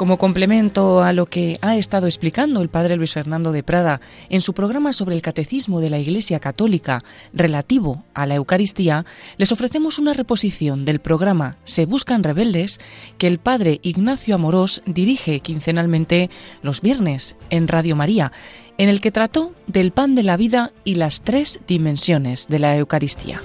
[0.00, 4.40] Como complemento a lo que ha estado explicando el padre Luis Fernando de Prada en
[4.40, 7.00] su programa sobre el catecismo de la Iglesia Católica
[7.34, 9.04] relativo a la Eucaristía,
[9.36, 12.80] les ofrecemos una reposición del programa Se Buscan Rebeldes
[13.18, 16.30] que el padre Ignacio Amorós dirige quincenalmente
[16.62, 18.32] los viernes en Radio María,
[18.78, 22.74] en el que trató del pan de la vida y las tres dimensiones de la
[22.74, 23.42] Eucaristía.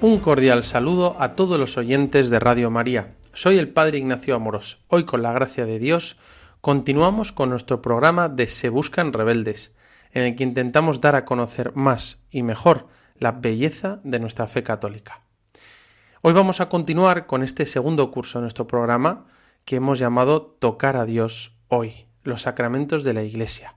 [0.00, 3.16] Un cordial saludo a todos los oyentes de Radio María.
[3.32, 4.78] Soy el Padre Ignacio Amorós.
[4.86, 6.16] Hoy, con la gracia de Dios,
[6.60, 9.72] continuamos con nuestro programa de Se Buscan Rebeldes,
[10.12, 12.86] en el que intentamos dar a conocer más y mejor
[13.18, 15.22] la belleza de nuestra fe católica.
[16.22, 19.26] Hoy vamos a continuar con este segundo curso de nuestro programa
[19.64, 23.74] que hemos llamado Tocar a Dios hoy, los sacramentos de la Iglesia.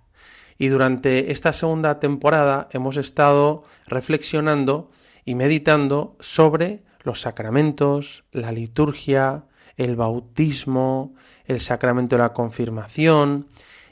[0.60, 4.92] Y durante esta segunda temporada hemos estado reflexionando
[5.26, 9.46] y meditando sobre los sacramentos, la liturgia,
[9.78, 13.48] el bautismo, el sacramento de la confirmación.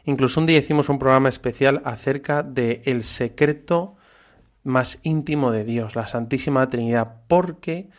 [0.05, 3.95] Incluso un día hicimos un programa especial acerca de el secreto
[4.63, 7.89] más íntimo de Dios, la Santísima Trinidad, porque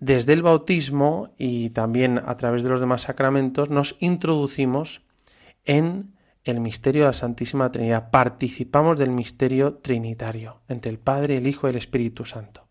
[0.00, 5.02] desde el bautismo y también a través de los demás sacramentos nos introducimos
[5.64, 6.13] en
[6.44, 8.10] el misterio de la Santísima Trinidad.
[8.10, 12.68] Participamos del misterio trinitario entre el Padre, el Hijo y el Espíritu Santo.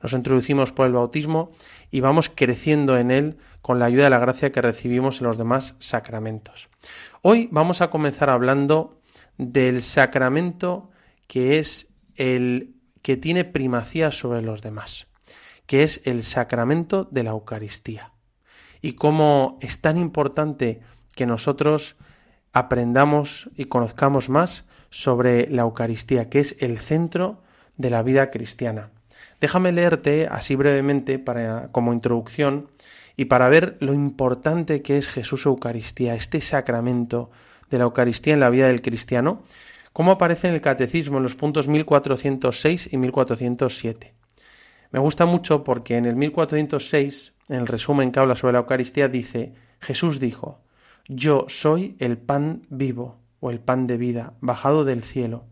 [0.00, 1.50] Nos introducimos por el bautismo
[1.90, 5.38] y vamos creciendo en él con la ayuda de la gracia que recibimos en los
[5.38, 6.68] demás sacramentos.
[7.22, 9.00] Hoy vamos a comenzar hablando
[9.36, 10.90] del sacramento
[11.26, 15.08] que es el que tiene primacía sobre los demás,
[15.66, 18.12] que es el sacramento de la Eucaristía.
[18.80, 20.80] Y cómo es tan importante
[21.16, 21.96] que nosotros
[22.52, 27.42] aprendamos y conozcamos más sobre la Eucaristía, que es el centro
[27.76, 28.90] de la vida cristiana.
[29.40, 32.68] Déjame leerte así brevemente para, como introducción
[33.16, 37.30] y para ver lo importante que es Jesús Eucaristía, este sacramento
[37.70, 39.42] de la Eucaristía en la vida del cristiano,
[39.92, 44.14] como aparece en el Catecismo en los puntos 1406 y 1407.
[44.90, 49.08] Me gusta mucho porque en el 1406, en el resumen que habla sobre la Eucaristía,
[49.08, 50.60] dice, Jesús dijo,
[51.08, 55.46] yo soy el pan vivo, o el pan de vida, bajado del cielo.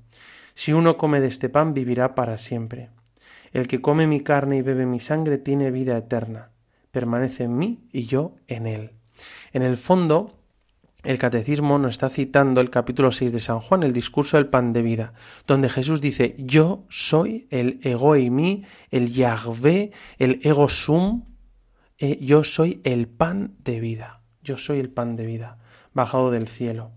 [0.54, 2.90] Si uno come de este pan, vivirá para siempre.
[3.52, 6.50] El que come mi carne y bebe mi sangre tiene vida eterna.
[6.90, 8.92] Permanece en mí y yo en él.
[9.52, 10.34] En el fondo,
[11.04, 14.72] el catecismo nos está citando el capítulo 6 de San Juan, el discurso del pan
[14.72, 15.14] de vida,
[15.46, 21.24] donde Jesús dice, yo soy el ego y mí, el Yahvé, el ego sum,
[21.98, 24.16] eh, yo soy el pan de vida
[24.46, 25.58] yo soy el pan de vida,
[25.92, 26.92] bajado del cielo.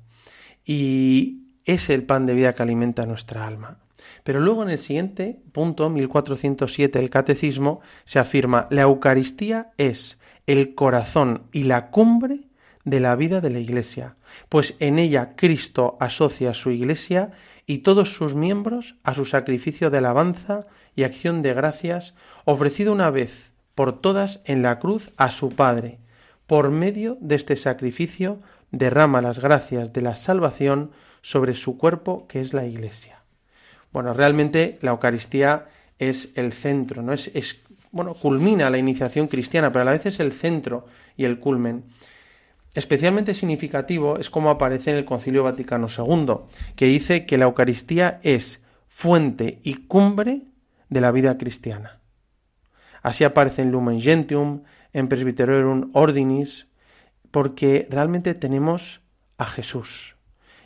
[0.63, 3.79] Y es el pan de vida que alimenta nuestra alma.
[4.23, 10.75] Pero luego en el siguiente punto, 1407 del Catecismo, se afirma, la Eucaristía es el
[10.75, 12.45] corazón y la cumbre
[12.85, 14.15] de la vida de la Iglesia,
[14.47, 17.31] pues en ella Cristo asocia a su Iglesia
[17.65, 20.61] y todos sus miembros a su sacrificio de alabanza
[20.95, 22.15] y acción de gracias
[22.45, 25.99] ofrecido una vez por todas en la cruz a su Padre,
[26.49, 28.39] por medio de este sacrificio
[28.71, 30.89] derrama las gracias de la salvación
[31.21, 33.21] sobre su cuerpo que es la Iglesia.
[33.93, 35.67] Bueno, realmente la Eucaristía
[35.99, 37.13] es el centro, ¿no?
[37.13, 37.61] Es, es
[37.91, 41.83] bueno, culmina la iniciación cristiana, pero a la vez es el centro y el culmen.
[42.73, 46.33] Especialmente significativo es como aparece en el Concilio Vaticano II,
[46.75, 50.41] que dice que la Eucaristía es fuente y cumbre
[50.89, 51.99] de la vida cristiana.
[53.03, 54.63] Así aparece en Lumen Gentium,
[54.93, 56.67] en Presbyterorum Ordinis,
[57.31, 59.01] porque realmente tenemos
[59.37, 60.15] a Jesús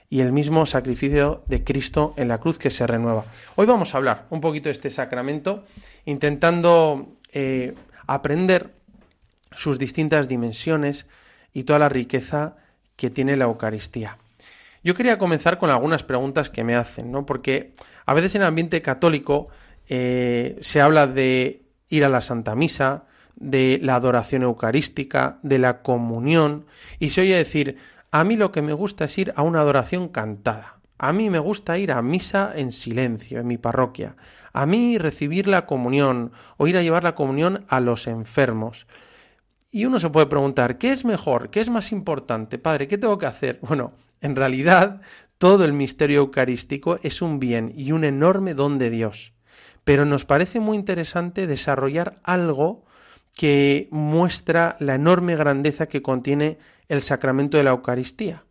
[0.09, 3.25] y el mismo sacrificio de Cristo en la cruz que se renueva.
[3.56, 5.64] Hoy vamos a hablar un poquito de este sacramento,
[6.05, 7.73] intentando eh,
[8.05, 8.75] aprender
[9.55, 11.08] sus distintas dimensiones
[11.52, 12.58] y toda la riqueza
[12.96, 14.20] que tiene la Eucaristía.
[14.84, 17.25] Yo quería comenzar con algunas preguntas que me hacen, ¿no?
[17.25, 17.73] Porque
[18.05, 19.47] a veces en el ambiente católico
[19.87, 23.05] eh, se habla de ir a la Santa Misa,
[23.35, 26.66] de la adoración eucarística, de la comunión,
[27.00, 27.78] y se oye decir,
[28.12, 31.40] a mí lo que me gusta es ir a una adoración cantada, a mí me
[31.40, 34.16] gusta ir a misa en silencio, en mi parroquia,
[34.53, 38.88] a mí recibir la comunión o ir a llevar la comunión a los enfermos.
[39.72, 41.50] Y uno se puede preguntar, ¿qué es mejor?
[41.50, 42.59] ¿Qué es más importante?
[42.59, 43.59] Padre, ¿qué tengo que hacer?
[43.68, 45.02] Bueno, en realidad
[45.40, 49.34] todo el misterio eucarístico es un bien y un enorme don de Dios.
[49.84, 52.85] Pero nos parece muy interesante desarrollar algo
[53.35, 56.58] que muestra la enorme grandeza que contiene
[56.88, 58.44] el sacramento de la Eucaristía,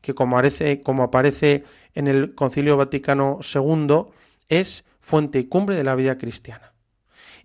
[0.00, 1.64] que como aparece, como aparece
[1.94, 4.04] en el Concilio Vaticano II,
[4.48, 6.72] es fuente y cumbre de la vida cristiana.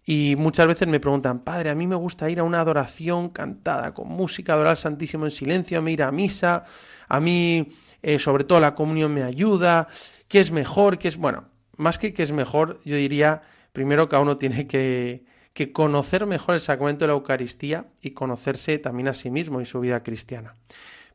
[0.10, 3.94] Y muchas veces me preguntan, padre, a mí me gusta ir a una adoración cantada
[3.94, 6.64] con música, adorar al Santísimo en silencio, a mí ir a misa,
[7.10, 9.88] a mí eh, sobre todo la comunión me ayuda,
[10.30, 10.98] ¿qué es mejor?
[10.98, 11.18] ¿Qué es...?
[11.18, 13.42] Bueno, más que qué es mejor, yo diría,
[13.74, 15.26] primero cada uno tiene que,
[15.58, 19.66] que conocer mejor el sacramento de la Eucaristía y conocerse también a sí mismo y
[19.66, 20.54] su vida cristiana.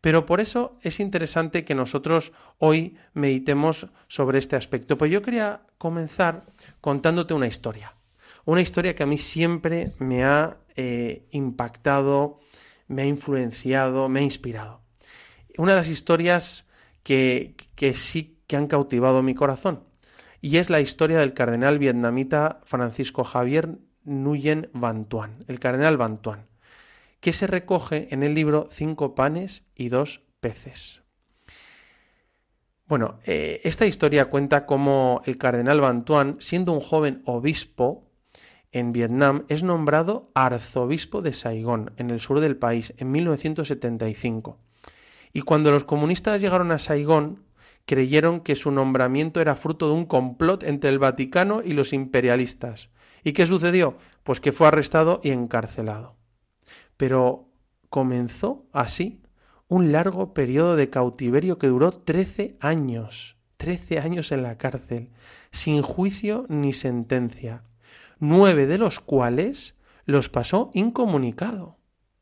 [0.00, 4.98] Pero por eso es interesante que nosotros hoy meditemos sobre este aspecto.
[4.98, 6.42] Pues yo quería comenzar
[6.80, 7.94] contándote una historia.
[8.44, 12.40] Una historia que a mí siempre me ha eh, impactado,
[12.88, 14.80] me ha influenciado, me ha inspirado.
[15.56, 16.66] Una de las historias
[17.04, 19.84] que, que sí que han cautivado mi corazón.
[20.40, 25.06] Y es la historia del cardenal vietnamita Francisco Javier Nguyen Van
[25.48, 26.20] el cardenal Van
[27.20, 31.02] que se recoge en el libro Cinco panes y dos peces.
[32.92, 38.10] Bueno, eh, esta historia cuenta cómo el cardenal Bantuan, siendo un joven obispo
[38.70, 44.58] en Vietnam, es nombrado arzobispo de Saigón, en el sur del país, en 1975.
[45.32, 47.44] Y cuando los comunistas llegaron a Saigón,
[47.86, 52.90] creyeron que su nombramiento era fruto de un complot entre el Vaticano y los imperialistas.
[53.24, 53.96] ¿Y qué sucedió?
[54.22, 56.16] Pues que fue arrestado y encarcelado.
[56.96, 57.48] Pero
[57.88, 59.22] comenzó así
[59.68, 65.10] un largo periodo de cautiverio que duró 13 años, 13 años en la cárcel,
[65.50, 67.64] sin juicio ni sentencia,
[68.18, 71.78] nueve de los cuales los pasó incomunicado.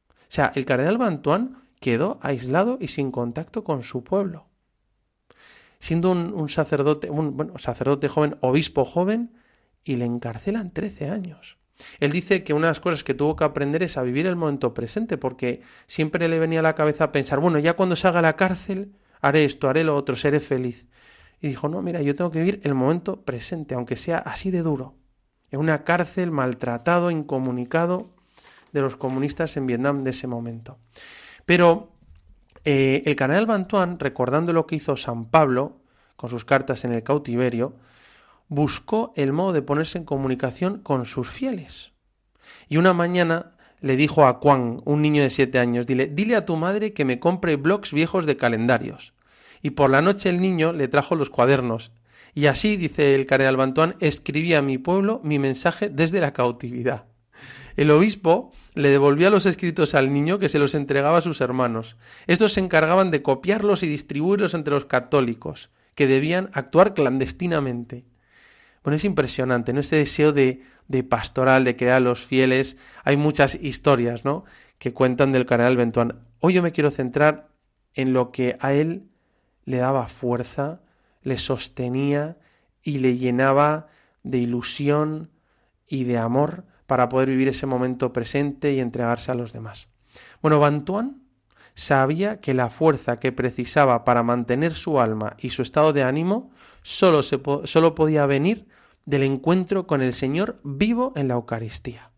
[0.09, 4.47] O sea, el cardenal Bantuán quedó aislado y sin contacto con su pueblo.
[5.79, 9.33] Siendo un, sacerdote, un bueno, sacerdote joven, obispo joven,
[9.85, 11.59] y le encarcelan 13 años.
[11.99, 14.37] Él dice que una de las cosas que tuvo que aprender es a vivir el
[14.37, 18.23] momento presente, porque siempre le venía a la cabeza pensar, bueno, ya cuando salga a
[18.23, 20.89] la cárcel, haré esto, haré lo otro, seré feliz.
[21.41, 24.63] Y dijo, no, mira, yo tengo que vivir el momento presente, aunque sea así de
[24.63, 24.97] duro.
[25.51, 28.15] En una cárcel, maltratado, incomunicado
[28.73, 30.79] de los comunistas en Vietnam de ese momento.
[31.47, 31.93] Pero
[32.65, 35.81] eh, el canal Bantuan, recordando lo que hizo San Pablo
[36.17, 37.77] con sus cartas en el cautiverio,
[38.51, 41.93] buscó el modo de ponerse en comunicación con sus fieles.
[42.69, 46.45] Y una mañana le dijo a Juan, un niño de siete años, dile, dile a
[46.45, 49.15] tu madre que me compre blocs viejos de calendarios.
[49.63, 51.93] Y por la noche el niño le trajo los cuadernos.
[52.35, 57.07] Y así, dice el cardenal Bantuán, escribía a mi pueblo mi mensaje desde la cautividad.
[57.77, 61.97] El obispo le devolvía los escritos al niño que se los entregaba a sus hermanos.
[62.27, 68.10] Estos se encargaban de copiarlos y distribuirlos entre los católicos, que debían actuar clandestinamente.
[68.83, 69.81] Bueno, es impresionante, ¿no?
[69.81, 72.77] Ese deseo de, de pastoral, de crear a los fieles.
[73.05, 74.45] Hay muchas historias, ¿no?
[74.79, 76.21] Que cuentan del cardenal Bentuán.
[76.41, 77.51] Hoy yo me quiero centrar
[77.95, 79.11] en lo que a él
[79.65, 80.81] le daba fuerza,
[81.23, 82.39] le sostenía
[82.83, 83.89] y le llenaba
[84.23, 85.31] de ilusión
[85.87, 89.89] y de amor para poder vivir ese momento presente y entregarse a los demás.
[90.41, 91.23] Bueno, Bantuán
[91.75, 96.51] sabía que la fuerza que precisaba para mantener su alma y su estado de ánimo
[96.83, 98.67] solo, se solo podía venir
[99.05, 102.11] del encuentro con el Señor vivo en la Eucaristía.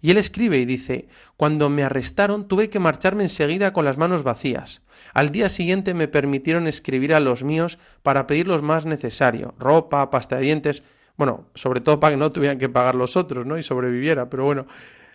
[0.00, 4.22] Y él escribe y dice, cuando me arrestaron tuve que marcharme enseguida con las manos
[4.22, 4.82] vacías.
[5.12, 10.10] Al día siguiente me permitieron escribir a los míos para pedir lo más necesario, ropa,
[10.10, 10.82] pasta de dientes,
[11.16, 13.58] bueno, sobre todo para que no tuvieran que pagar los otros, ¿no?
[13.58, 14.66] Y sobreviviera, pero bueno,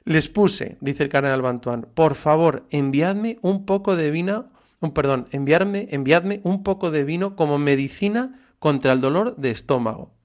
[0.06, 5.28] les puse, dice el cardenal Bantuán, por favor, enviadme un poco de vino, un perdón,
[5.32, 10.18] enviarme, enviadme un poco de vino como medicina contra el dolor de estómago.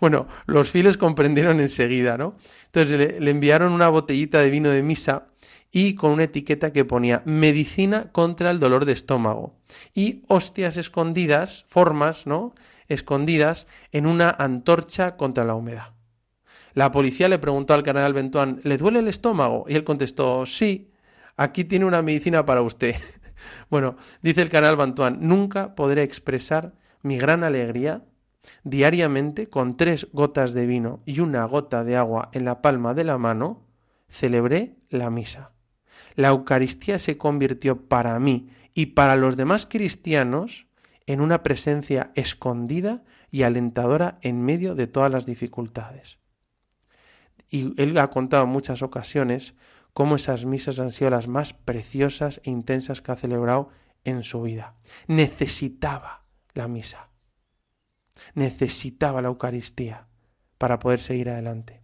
[0.00, 2.36] Bueno, los fieles comprendieron enseguida, ¿no?
[2.66, 5.28] Entonces le, enviaron una botellita de vino de misa
[5.70, 9.56] y con una etiqueta que ponía medicina contra el dolor de estómago
[9.94, 12.54] y hostias escondidas, formas, ¿no?
[12.88, 15.94] Escondidas en una antorcha contra la humedad.
[16.74, 19.64] La policía le preguntó al cardenal Bentuán, ¿le duele el estómago?
[19.68, 20.90] Y él contestó, sí,
[21.36, 22.96] aquí tiene una medicina para usted.
[23.70, 28.04] bueno, dice el cardenal Bentuán, nunca podré expresar mi gran alegría
[28.64, 33.04] diariamente con tres gotas de vino y una gota de agua en la palma de
[33.04, 33.66] la mano,
[34.08, 35.52] celebré la misa.
[36.14, 40.66] La Eucaristía se convirtió para mí y para los demás cristianos
[41.06, 46.18] en una presencia escondida y alentadora en medio de todas las dificultades.
[47.50, 49.54] Y él ha contado en muchas ocasiones
[49.92, 53.68] cómo esas misas han sido las más preciosas e intensas que ha celebrado
[54.04, 54.74] en su vida.
[55.06, 56.21] Necesitaba
[56.54, 57.08] la misa.
[58.34, 60.06] Necesitaba la Eucaristía
[60.58, 61.82] para poder seguir adelante.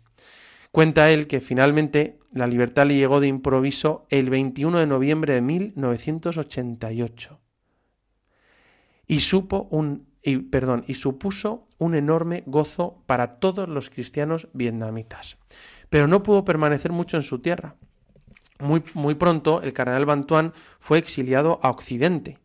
[0.71, 5.41] Cuenta él que finalmente la libertad le llegó de improviso el 21 de noviembre de
[5.41, 7.41] 1988
[9.07, 15.39] y supo un y, perdón, y supuso un enorme gozo para todos los cristianos vietnamitas.
[15.89, 17.77] Pero no pudo permanecer mucho en su tierra.
[18.59, 22.39] Muy, muy pronto el cardenal Bantuán fue exiliado a Occidente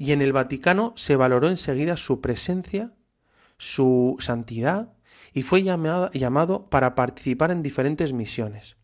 [0.00, 2.94] y en el Vaticano se valoró enseguida su presencia,
[3.58, 4.94] su santidad
[5.34, 8.78] y fue llamado, para participar en diferentes misiones.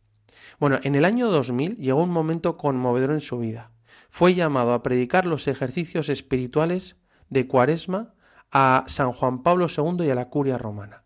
[0.61, 3.73] Bueno, en el año 2000 llegó un momento conmovedor en su vida.
[4.11, 6.97] Fue llamado a predicar los ejercicios espirituales
[7.31, 8.13] de Cuaresma
[8.53, 11.05] a San Juan Pablo II y a la curia romana.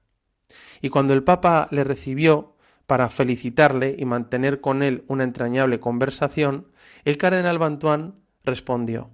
[0.80, 2.56] Y cuando el Papa le recibió
[2.88, 6.66] para felicitarle y mantener con él una entrañable conversación,
[7.04, 9.12] el cardenal Bantuán respondió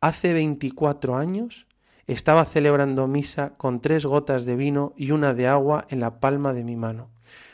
[0.00, 1.66] Hace veinticuatro años
[2.06, 6.52] estaba celebrando misa con tres gotas de vino y una de agua en la palma
[6.52, 7.10] de mi mano.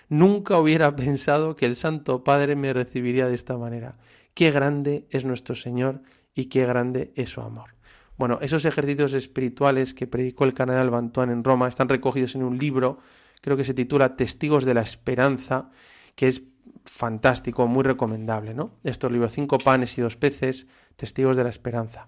[0.09, 3.97] Nunca hubiera pensado que el Santo Padre me recibiría de esta manera.
[4.35, 6.03] Qué grande es nuestro Señor
[6.35, 7.77] y qué grande es su amor.
[8.19, 12.59] Bueno, esos ejercicios espirituales que predicó el cardenal Bantuán en Roma están recogidos en un
[12.59, 12.99] libro,
[13.41, 15.71] creo que se titula Testigos de la Esperanza,
[16.15, 16.43] que es
[16.85, 18.73] fantástico, muy recomendable, ¿no?
[18.85, 22.07] Estos libros, Cinco panes y dos peces, Testigos de la Esperanza.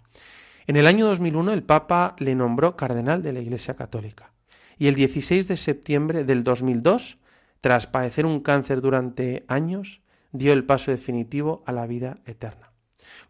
[0.66, 4.32] En el año 2001 el Papa le nombró cardenal de la Iglesia Católica
[4.78, 7.18] y el 16 de septiembre del 2002,
[7.60, 10.00] tras padecer un cáncer durante años,
[10.32, 12.72] dio el paso definitivo a la vida eterna.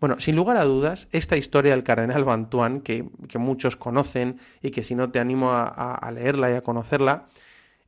[0.00, 3.08] Bueno, sin lugar a dudas, esta historia del cardenal Bantuán, que,
[3.38, 7.26] muchos conocen y que si no te animo a leerla y a conocerla,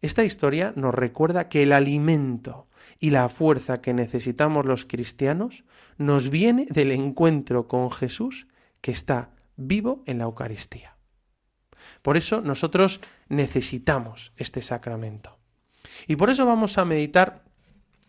[0.03, 2.67] esta historia nos recuerda que el alimento
[2.99, 5.65] y la fuerza que necesitamos los cristianos
[5.99, 8.47] nos viene del encuentro con Jesús
[8.81, 10.97] que está vivo en la Eucaristía.
[12.03, 15.39] Por eso nosotros necesitamos este sacramento.
[16.07, 17.45] Y por eso vamos a meditar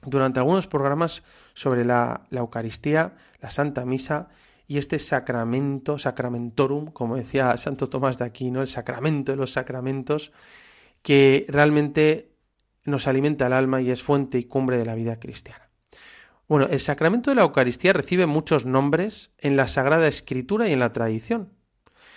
[0.04, 4.30] durante algunos programas sobre la, Eucaristía, la Santa Misa
[4.68, 10.32] y este sacramento, sacramentorum, como decía Santo Tomás de Aquino, el sacramento de los sacramentos,
[11.02, 12.37] que realmente
[12.88, 15.70] nos alimenta el alma y es fuente y cumbre de la vida cristiana.
[16.48, 20.80] Bueno, el sacramento de la Eucaristía recibe muchos nombres en la Sagrada Escritura y en
[20.80, 21.54] la tradición.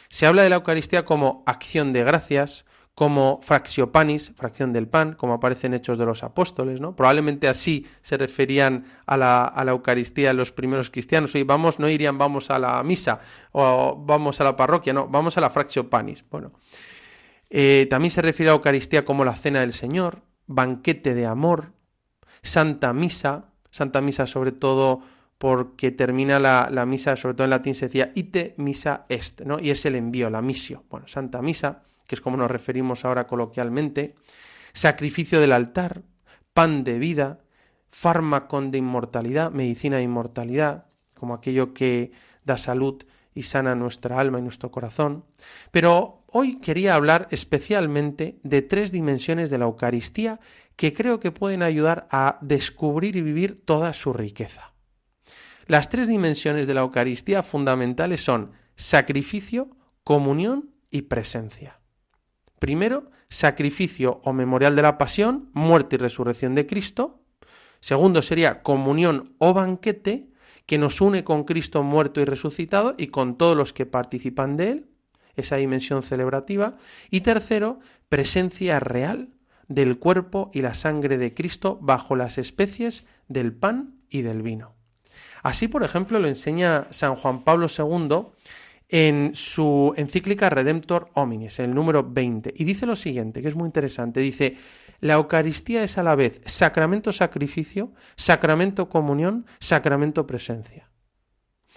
[0.08, 5.34] Se habla de la Eucaristía como acción de gracias, como fractiopanis, fracción del pan, como
[5.34, 6.94] aparece en Hechos de los Apóstoles, ¿no?
[6.94, 11.34] Probablemente así se referían a la, a la Eucaristía los primeros cristianos.
[11.34, 13.20] Y vamos, no irían vamos a la misa
[13.52, 16.24] o vamos a la parroquia, no, vamos a la fractiopanis.
[16.30, 16.52] Bueno,
[17.48, 21.72] eh, también se refiere a la Eucaristía como la cena del Señor, banquete de amor,
[22.42, 25.00] Santa Misa, Santa Misa sobre todo
[25.38, 29.58] porque termina la, misa, sobre todo en latín se decía ite misa est, ¿no?
[29.58, 30.84] Y es el envío, la misio.
[30.90, 34.16] Bueno, Santa Misa, que es como nos referimos ahora coloquialmente,
[34.74, 36.02] sacrificio del altar,
[36.52, 37.38] pan de vida,
[37.90, 42.12] fármaco de inmortalidad, medicina de inmortalidad, como aquello que
[42.44, 43.02] da salud
[43.34, 45.24] y sana nuestra alma y nuestro corazón.
[45.70, 50.40] Pero hoy quería hablar especialmente de tres dimensiones de la Eucaristía
[50.76, 54.72] que creo que pueden ayudar a descubrir y vivir toda su riqueza.
[55.66, 59.70] Las tres dimensiones de la Eucaristía fundamentales son sacrificio,
[60.04, 61.80] comunión y presencia.
[62.58, 67.22] Primero, sacrificio o memorial de la pasión, muerte y resurrección de Cristo.
[67.80, 70.30] Segundo sería comunión o banquete,
[70.66, 74.70] que nos une con Cristo muerto y resucitado y con todos los que participan de
[74.70, 74.89] él,
[75.36, 76.76] esa dimensión celebrativa.
[77.10, 79.30] Y tercero, presencia real,
[79.70, 84.74] del cuerpo y la sangre de Cristo bajo las especies del pan y del vino.
[85.42, 88.26] Así, por ejemplo, lo enseña San Juan Pablo II
[88.88, 93.66] en su encíclica Redemptor Hominis, el número 20, y dice lo siguiente, que es muy
[93.66, 94.56] interesante, dice,
[94.98, 100.89] la Eucaristía es a la vez sacramento sacrificio, sacramento comunión, sacramento presencia.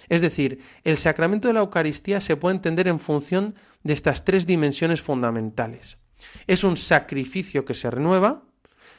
[0.10, 4.46] Es decir, el sacramento de la Eucaristía se puede entender en función de estas tres
[4.46, 5.98] dimensiones fundamentales.
[6.48, 8.44] Es un sacrificio que se renueva,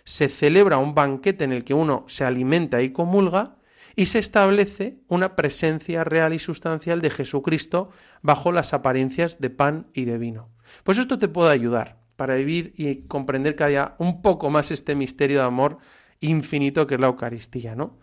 [0.05, 3.57] se celebra un banquete en el que uno se alimenta y comulga,
[3.97, 7.91] y se establece una presencia real y sustancial de Jesucristo
[8.23, 10.51] bajo las apariencias de pan y de vino.
[10.83, 14.95] Pues esto te puede ayudar para vivir y comprender cada día un poco más este
[14.95, 15.79] misterio de amor
[16.21, 17.99] infinito que es la Eucaristía, ¿no?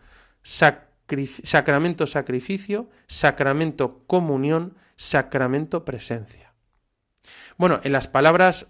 [1.44, 6.54] Sacramento sacrificio, sacramento comunión, sacramento presencia.
[7.58, 8.68] Bueno, en las palabras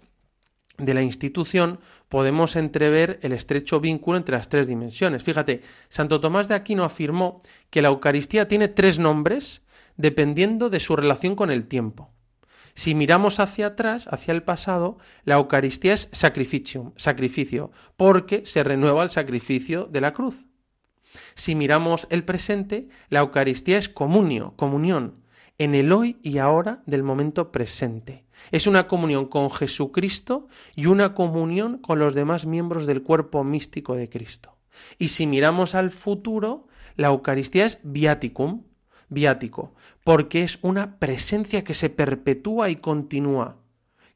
[0.78, 5.22] de la institución podemos entrever el estrecho vínculo entre las tres dimensiones.
[5.22, 9.62] Fíjate, Santo Tomás de Aquino afirmó que la Eucaristía tiene tres nombres
[9.96, 12.10] dependiendo de su relación con el tiempo.
[12.74, 19.02] Si miramos hacia atrás, hacia el pasado, la Eucaristía es sacrificium, sacrificio, porque se renueva
[19.02, 20.46] el sacrificio de la cruz.
[21.34, 25.22] Si miramos el presente, la Eucaristía es comunio, comunión,
[25.58, 28.24] en el hoy y ahora del momento presente.
[28.50, 33.94] Es una comunión con Jesucristo y una comunión con los demás miembros del cuerpo místico
[33.94, 34.58] de Cristo.
[34.98, 36.66] Y si miramos al futuro,
[36.96, 38.64] la Eucaristía es viaticum,
[39.08, 43.58] viático, porque es una presencia que se perpetúa y continúa,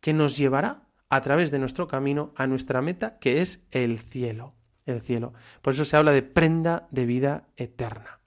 [0.00, 4.55] que nos llevará a través de nuestro camino a nuestra meta, que es el cielo.
[4.87, 5.35] El cielo.
[5.62, 8.21] Por eso se habla de prenda de vida eterna.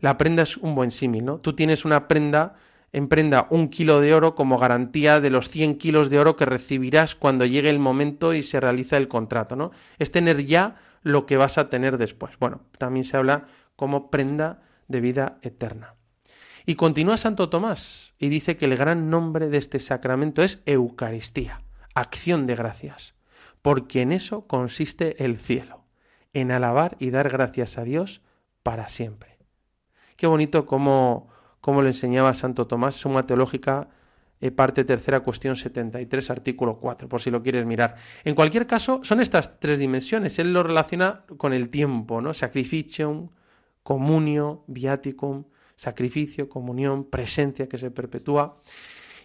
[0.00, 1.38] La prenda es un buen símil, ¿no?
[1.38, 2.54] Tú tienes una prenda,
[2.92, 6.46] en prenda un kilo de oro como garantía de los 100 kilos de oro que
[6.46, 9.72] recibirás cuando llegue el momento y se realiza el contrato, ¿no?
[9.98, 12.38] Es tener ya lo que vas a tener después.
[12.38, 15.96] Bueno, también se habla como prenda de vida eterna.
[16.64, 21.62] Y continúa Santo Tomás y dice que el gran nombre de este sacramento es Eucaristía,
[21.94, 23.15] acción de gracias,
[23.66, 25.82] porque en eso consiste el cielo,
[26.32, 28.22] en alabar y dar gracias a Dios
[28.62, 29.38] para siempre.
[30.16, 31.26] Qué bonito cómo,
[31.60, 33.88] cómo lo enseñaba Santo Tomás, Suma Teológica,
[34.40, 37.96] eh, parte tercera, cuestión 73, artículo 4, por si lo quieres mirar.
[38.22, 40.38] En cualquier caso, son estas tres dimensiones.
[40.38, 42.34] Él lo relaciona con el tiempo, ¿no?
[42.34, 43.30] Sacrificium,
[43.82, 45.42] comunio, viaticum,
[45.74, 48.62] sacrificio, comunión, presencia que se perpetúa.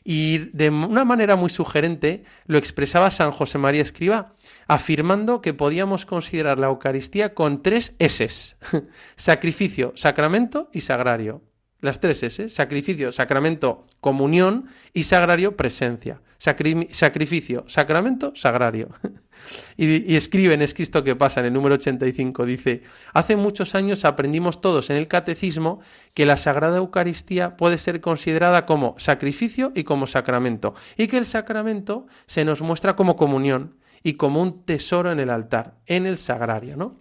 [0.03, 4.33] Y de una manera muy sugerente lo expresaba San José María Escriba,
[4.67, 8.27] afirmando que podíamos considerar la Eucaristía con tres S,
[9.15, 11.41] sacrificio, sacramento y sagrario.
[11.81, 16.21] Las tres S, sacrificio, sacramento, comunión y sagrario, presencia.
[16.37, 18.89] sacrificio, sacramento, sagrario.
[19.77, 22.83] y, y, escribe en Escristo que pasa en el número 85, dice,
[23.13, 25.81] hace muchos años aprendimos todos en el catecismo
[26.13, 31.25] que la Sagrada Eucaristía puede ser considerada como sacrificio y como sacramento, y que el
[31.25, 36.17] sacramento se nos muestra como comunión y como un tesoro en el altar, en el
[36.17, 36.99] sagrario, ¿no?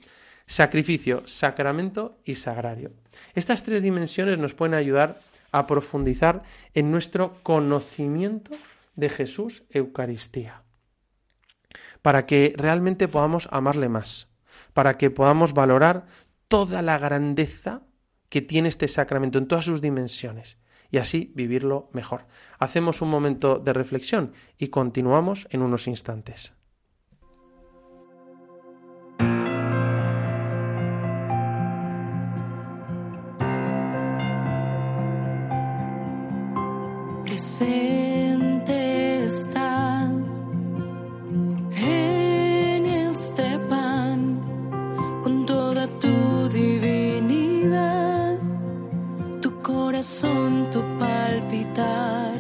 [0.51, 2.91] sacrificio, sacramento y sagrario.
[3.35, 5.21] Estas tres dimensiones nos pueden ayudar
[5.53, 6.43] a profundizar
[6.75, 8.53] en nuestro conocimiento
[8.97, 10.63] de Jesús Eucaristía,
[12.03, 14.29] para que realmente podamos amarle más,
[14.73, 16.07] para que podamos valorar
[16.49, 17.83] toda la grandeza
[18.29, 20.59] que tiene este sacramento en todas sus dimensiones
[20.91, 22.27] y así vivirlo mejor.
[22.59, 26.53] Hacemos un momento de reflexión y continuamos en unos instantes.
[37.51, 40.45] Presente estás
[41.73, 44.41] en este pan
[45.25, 48.39] con toda tu divinidad,
[49.43, 52.35] tu corazón, tu palpitar.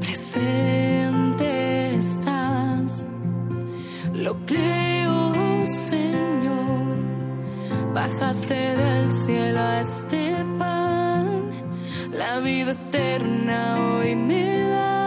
[0.00, 3.06] Presente estás,
[4.14, 6.96] lo creo, Señor,
[7.94, 10.44] bajaste del cielo a este
[12.10, 14.97] la vida eterna hoy me das.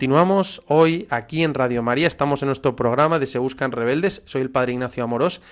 [0.00, 4.40] Continuamos hoy aquí en Radio María, estamos en nuestro programa de Se Buscan Rebeldes, soy
[4.40, 5.42] el Padre Ignacio Amorós.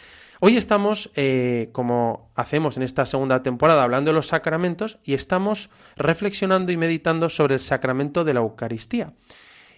[0.40, 5.68] Hoy estamos, eh, como hacemos en esta segunda temporada, hablando de los sacramentos y estamos
[5.96, 9.12] reflexionando y meditando sobre el sacramento de la Eucaristía.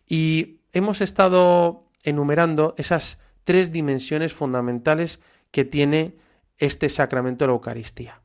[0.06, 5.18] Y hemos estado enumerando esas tres dimensiones fundamentales
[5.50, 6.14] que tiene
[6.58, 8.22] este sacramento de la Eucaristía.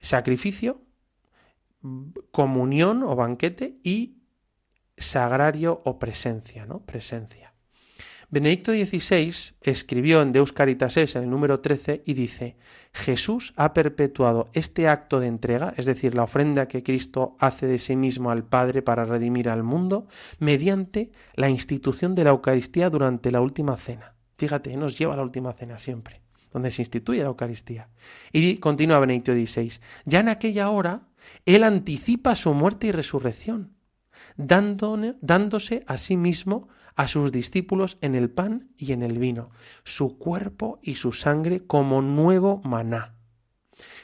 [0.00, 0.80] Sacrificio,
[2.30, 4.15] comunión o banquete y
[4.96, 6.80] sagrario o presencia, ¿no?
[6.80, 7.52] Presencia.
[8.28, 12.56] Benedicto XVI escribió en Deus Caritas Es, en el número 13, y dice,
[12.92, 17.78] Jesús ha perpetuado este acto de entrega, es decir, la ofrenda que Cristo hace de
[17.78, 20.08] sí mismo al Padre para redimir al mundo,
[20.40, 24.16] mediante la institución de la Eucaristía durante la última cena.
[24.36, 27.90] Fíjate, nos lleva a la última cena siempre, donde se instituye la Eucaristía.
[28.32, 31.06] Y continúa Benedicto XVI, ya en aquella hora,
[31.44, 33.75] Él anticipa su muerte y resurrección
[34.36, 39.50] dándose a sí mismo a sus discípulos en el pan y en el vino,
[39.84, 43.14] su cuerpo y su sangre como nuevo maná.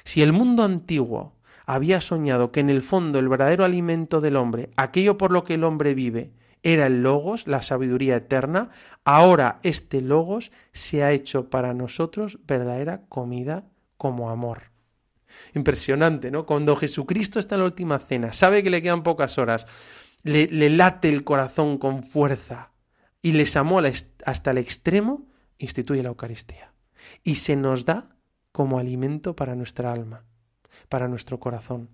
[0.04, 4.70] Si el mundo antiguo había soñado que en el fondo el verdadero alimento del hombre,
[4.76, 8.70] aquello por lo que el hombre vive, era el logos, la sabiduría eterna,
[9.04, 13.64] ahora este logos se ha hecho para nosotros verdadera comida
[13.96, 14.70] como amor.
[15.54, 16.46] Impresionante, ¿no?
[16.46, 19.66] Cuando Jesucristo está en la última cena, sabe que le quedan pocas horas,
[20.22, 22.70] le, late el corazón con fuerza
[23.20, 23.80] y les amó
[24.24, 25.26] hasta el extremo,
[25.58, 26.72] instituye la Eucaristía.
[27.22, 28.16] Y se nos da
[28.52, 30.24] como alimento para nuestra alma,
[30.88, 31.88] para nuestro corazón.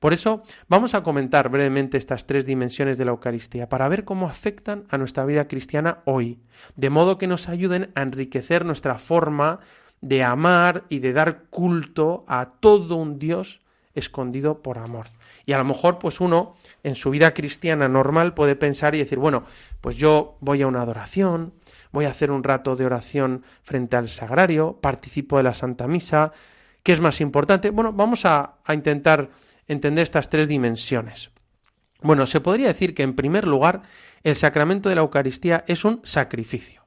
[0.00, 4.26] Por eso vamos a comentar brevemente estas tres dimensiones de la Eucaristía para ver cómo
[4.26, 6.40] afectan a nuestra vida cristiana hoy,
[6.76, 9.60] de modo que nos ayuden a enriquecer nuestra forma
[10.00, 13.61] de amar y de dar culto a todo un Dios
[13.94, 15.06] escondido por amor.
[15.46, 19.18] Y a lo mejor, pues uno en su vida cristiana normal puede pensar y decir,
[19.18, 19.44] bueno,
[19.80, 21.54] pues yo voy a una adoración,
[21.90, 26.32] voy a hacer un rato de oración frente al sagrario, participo de la Santa Misa,
[26.82, 27.70] ¿qué es más importante?
[27.70, 29.30] Bueno, vamos a, intentar
[29.68, 31.30] entender estas tres dimensiones.
[32.02, 33.82] Bueno, se podría decir que en primer lugar,
[34.24, 36.81] el sacramento de la Eucaristía es un sacrificio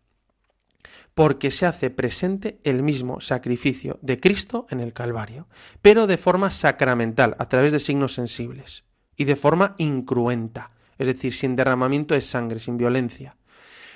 [1.15, 5.47] porque se hace presente el mismo sacrificio de Cristo en el Calvario,
[5.82, 8.84] pero de forma sacramental, a través de signos sensibles,
[9.15, 13.38] y de forma incruenta, es decir, sin derramamiento de sangre, sin violencia.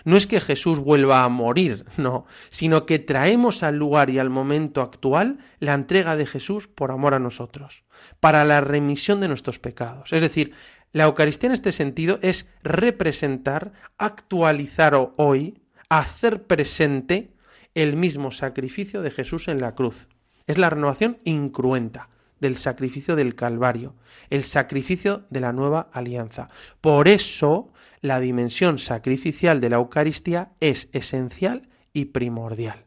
[0.06, 4.30] No es que Jesús vuelva a morir, no, sino que traemos al lugar y al
[4.30, 7.84] momento actual la entrega de Jesús por amor a nosotros,
[8.22, 10.14] para la remisión de nuestros pecados.
[10.14, 10.54] Es decir,
[10.94, 17.34] la Eucaristía en este sentido es representar, actualizar hoy hacer presente
[17.74, 20.08] el mismo sacrificio de Jesús en la cruz.
[20.48, 23.96] Es la renovación incruenta del sacrificio del Calvario,
[24.30, 26.48] el sacrificio de la nueva alianza.
[26.80, 27.72] Por eso,
[28.02, 32.86] la dimensión sacrificial de la Eucaristía es esencial y primordial.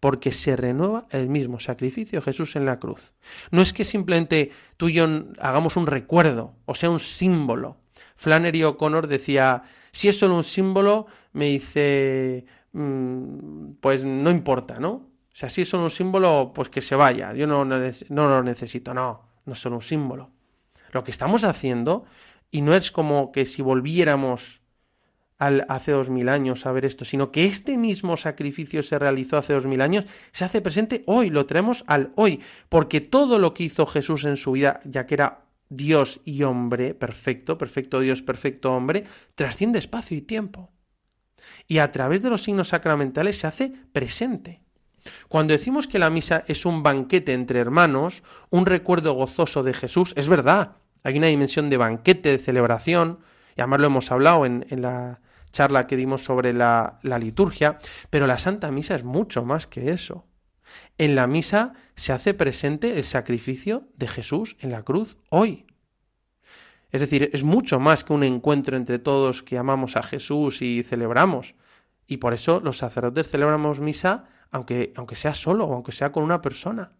[0.00, 3.14] Porque se renueva el mismo sacrificio de Jesús en la cruz.
[3.50, 5.06] No es que simplemente tú y yo
[5.38, 7.78] hagamos un recuerdo, o sea, un símbolo.
[8.16, 15.10] Flannery O'Connor decía, si es solo un símbolo, me dice, mm, pues no importa, ¿no?
[15.32, 17.32] O sea, si solo un símbolo, pues que se vaya.
[17.34, 20.30] Yo no, no, lo necesito, no, no solo un símbolo.
[20.92, 22.04] Lo que estamos haciendo,
[22.50, 24.60] y no es como que si volviéramos
[25.38, 29.38] al, hace dos mil años a ver esto, sino que este mismo sacrificio se realizó
[29.38, 33.54] hace dos mil años, se hace presente hoy, lo traemos al hoy, porque todo lo
[33.54, 38.20] que hizo Jesús en su vida, ya que era Dios y hombre perfecto, perfecto Dios,
[38.20, 39.04] perfecto hombre,
[39.36, 40.70] trasciende espacio y tiempo.
[41.66, 44.60] Y a través de los signos sacramentales se hace presente.
[45.28, 50.12] Cuando decimos que la misa es un banquete entre hermanos, un recuerdo gozoso de Jesús,
[50.16, 53.20] es verdad, hay una dimensión de banquete, de celebración,
[53.56, 55.20] y además lo hemos hablado en, la
[55.52, 57.78] charla que dimos sobre la, la liturgia,
[58.10, 60.26] pero la Santa Misa es mucho más que eso.
[60.98, 65.66] En la misa se hace presente el sacrificio de Jesús en la cruz hoy.
[66.92, 70.82] Es decir, es mucho más que un encuentro entre todos que amamos a Jesús y
[70.82, 71.54] celebramos.
[72.06, 76.24] Y por eso los sacerdotes celebramos misa aunque, aunque sea solo o aunque sea con
[76.24, 76.92] una persona.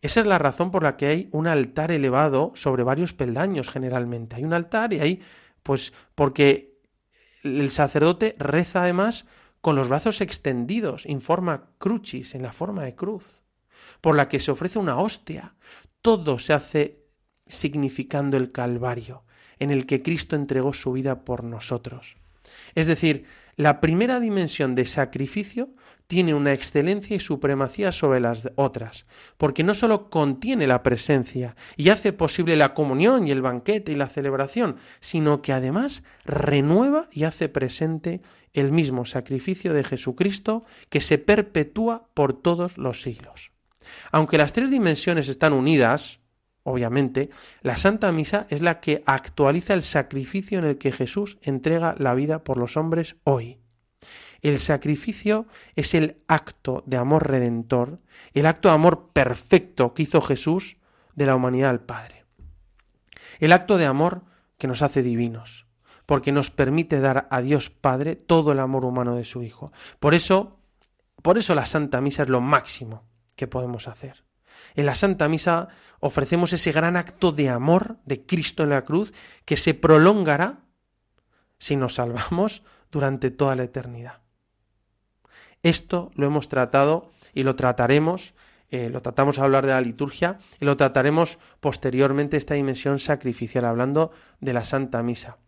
[0.00, 4.36] Esa es la razón por la que hay un altar elevado sobre varios peldaños generalmente.
[4.36, 5.22] Hay un altar y hay,
[5.62, 6.78] pues, porque
[7.42, 9.26] el sacerdote reza además
[9.60, 13.44] con los brazos extendidos, en forma crucis, en la forma de cruz,
[14.02, 15.54] por la que se ofrece una hostia.
[16.02, 17.03] Todo se hace
[17.46, 19.24] significando el Calvario,
[19.58, 22.16] en el que Cristo entregó su vida por nosotros.
[22.74, 23.24] Es decir,
[23.56, 25.70] la primera dimensión de sacrificio
[26.06, 29.06] tiene una excelencia y supremacía sobre las otras,
[29.38, 33.94] porque no sólo contiene la presencia y hace posible la comunión y el banquete y
[33.94, 38.20] la celebración, sino que además renueva y hace presente
[38.52, 43.52] el mismo sacrificio de Jesucristo que se perpetúa por todos los siglos.
[44.10, 46.20] Aunque las tres dimensiones están unidas,
[46.64, 47.30] obviamente,
[47.62, 52.14] la Santa Misa es la que actualiza el sacrificio en el que Jesús entrega la
[52.14, 53.60] vida por los hombres hoy.
[54.42, 55.46] El sacrificio
[55.76, 58.00] es el acto de amor redentor,
[58.34, 60.76] el acto de amor perfecto que hizo Jesús
[61.14, 62.24] de la humanidad al Padre.
[63.40, 64.24] El acto de amor
[64.58, 65.66] que nos hace divinos,
[66.06, 69.72] porque nos permite dar a Dios Padre todo el amor humano de su Hijo.
[69.98, 70.58] Por eso,
[71.22, 73.04] por eso la Santa Misa es lo máximo
[73.36, 74.24] que podemos hacer.
[74.74, 75.68] En la Santa Misa
[76.00, 79.12] ofrecemos ese gran acto de amor de Cristo en la cruz
[79.44, 80.60] que se prolongará
[81.58, 84.20] si nos salvamos durante toda la eternidad.
[85.62, 88.34] Esto lo hemos tratado y lo trataremos,
[88.70, 93.64] eh, lo tratamos a hablar de la liturgia y lo trataremos posteriormente esta dimensión sacrificial,
[93.64, 95.38] hablando de la Santa Misa.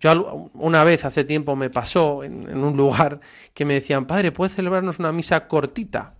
[0.00, 3.20] Yo una vez hace tiempo me pasó en, en un lugar
[3.52, 6.14] que me decían, padre, ¿puedes celebrarnos una misa cortita?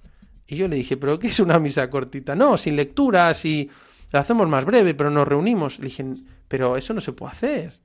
[0.47, 2.35] Y yo le dije, ¿pero qué es una misa cortita?
[2.35, 3.69] No, sin lecturas y
[4.13, 5.79] la hacemos más breve, pero nos reunimos.
[5.79, 6.05] Le dije,
[6.49, 7.81] pero eso no se puede hacer.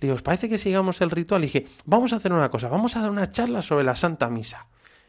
[0.00, 1.40] Le digo, ¿os parece que sigamos el ritual?
[1.40, 4.28] Le dije, vamos a hacer una cosa, vamos a dar una charla sobre la Santa
[4.28, 4.66] Misa.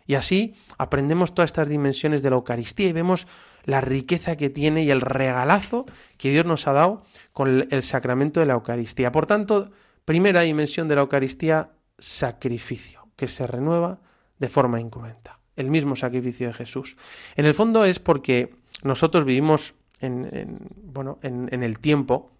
[0.08, 3.28] Y así aprendemos todas estas dimensiones de la Eucaristía y vemos
[3.66, 5.86] la riqueza que tiene y el regalazo
[6.18, 9.12] que Dios nos ha dado con el sacramento de la Eucaristía.
[9.12, 9.70] Por tanto,
[10.06, 14.00] primera dimensión de la Eucaristía, sacrificio, que se renueva
[14.40, 15.39] de forma incruenta.
[15.60, 16.98] El mismo sacrificio de Jesús.
[17.36, 22.32] En el fondo es porque nosotros vivimos en, bueno, en el tiempo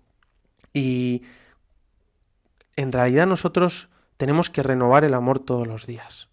[0.74, 1.24] y
[2.76, 6.30] en realidad nosotros tenemos que renovar el amor todos los días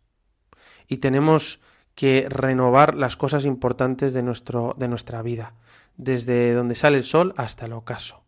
[0.88, 1.60] y tenemos
[1.94, 5.54] que renovar las cosas importantes de, nuestro, de nuestra vida,
[5.96, 8.22] desde donde sale el sol hasta el ocaso.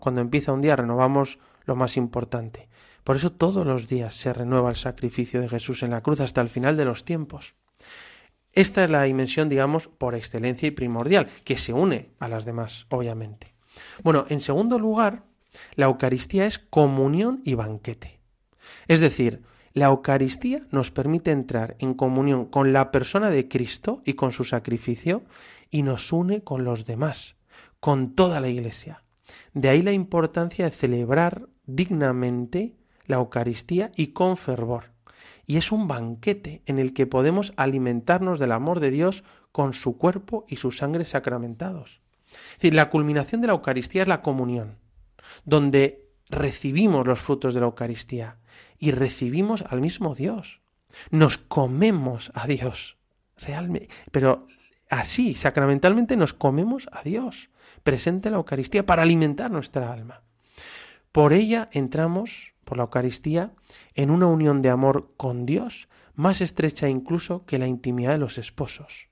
[0.00, 2.68] Cuando empieza un día renovamos lo más importante.
[3.02, 6.40] Por eso todos los días se renueva el sacrificio de Jesús en la cruz hasta
[6.40, 7.54] el final de los tiempos.
[8.52, 12.86] Esta es la dimensión, digamos, por excelencia y primordial, que se une a las demás,
[12.88, 13.54] obviamente.
[14.02, 15.24] Bueno, en segundo lugar,
[15.74, 18.20] la Eucaristía es comunión y banquete.
[18.86, 24.14] Es decir, la Eucaristía nos permite entrar en comunión con la persona de Cristo y
[24.14, 25.24] con su sacrificio
[25.70, 27.34] y nos une con los demás,
[27.80, 29.02] con toda la Iglesia.
[29.52, 34.93] De ahí la importancia de celebrar dignamente la Eucaristía y con fervor.
[35.46, 39.98] Y es un banquete en el que podemos alimentarnos del amor de Dios con su
[39.98, 42.00] cuerpo y su sangre sacramentados.
[42.26, 44.78] Es decir, la culminación de la Eucaristía es la comunión,
[45.44, 48.38] donde recibimos los frutos de la Eucaristía
[48.78, 50.60] y recibimos al mismo Dios.
[51.10, 52.96] Nos comemos a Dios,
[53.36, 54.46] realmente, pero
[54.88, 57.50] así, sacramentalmente nos comemos a Dios,
[57.82, 60.22] presente la Eucaristía, para alimentar nuestra alma.
[61.12, 63.52] Por ella entramos, por la Eucaristía,
[63.94, 68.36] en una unión de amor con Dios más estrecha incluso que la intimidad de los
[68.36, 69.08] esposos.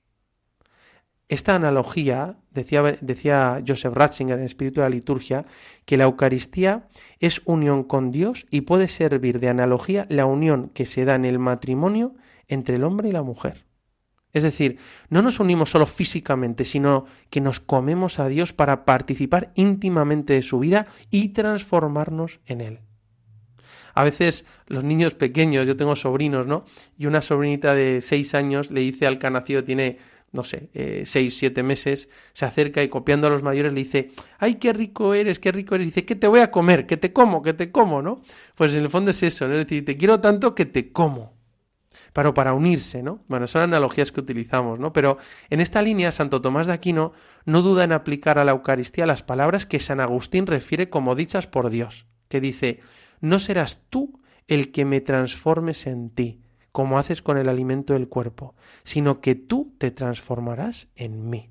[1.29, 5.45] Esta analogía, decía, decía Joseph Ratzinger en Espíritu de la Liturgia,
[5.85, 10.85] que la Eucaristía es unión con Dios y puede servir de analogía la unión que
[10.85, 12.15] se da en el matrimonio
[12.49, 13.65] entre el hombre y la mujer.
[14.33, 14.77] Es decir,
[15.09, 20.41] no nos unimos solo físicamente, sino que nos comemos a Dios para participar íntimamente de
[20.41, 22.79] su vida y transformarnos en Él.
[23.93, 26.65] A veces los niños pequeños, yo tengo sobrinos, ¿no?
[26.97, 29.97] Y una sobrinita de seis años le dice al que nacido, tiene
[30.33, 34.11] no sé, eh, seis, siete meses, se acerca y copiando a los mayores le dice,
[34.39, 37.13] ay, qué rico eres, qué rico eres, dice, que te voy a comer, que te
[37.13, 38.23] como, que te como, ¿no?
[38.55, 39.53] Pues en el fondo es eso, ¿no?
[39.53, 41.33] Es decir, te quiero tanto que te como.
[42.13, 43.23] Pero para unirse, ¿no?
[43.27, 44.91] Bueno, son analogías que utilizamos, ¿no?
[44.91, 45.19] Pero
[45.51, 47.13] en esta línea, Santo Tomás de Aquino
[47.45, 51.45] no duda en aplicar a la Eucaristía las palabras que San Agustín refiere como dichas
[51.45, 52.79] por Dios, que dice,
[53.23, 56.41] no serás tú el que me transformes en ti,
[56.73, 61.49] como haces con el alimento del cuerpo, sino que tú te transformarás en mí.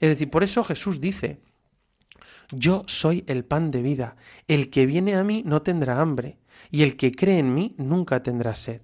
[0.00, 1.40] Es decir, por eso Jesús dice,
[2.50, 4.16] yo soy el pan de vida,
[4.48, 8.24] el que viene a mí no tendrá hambre, y el que cree en mí nunca
[8.24, 8.82] tendrá sed.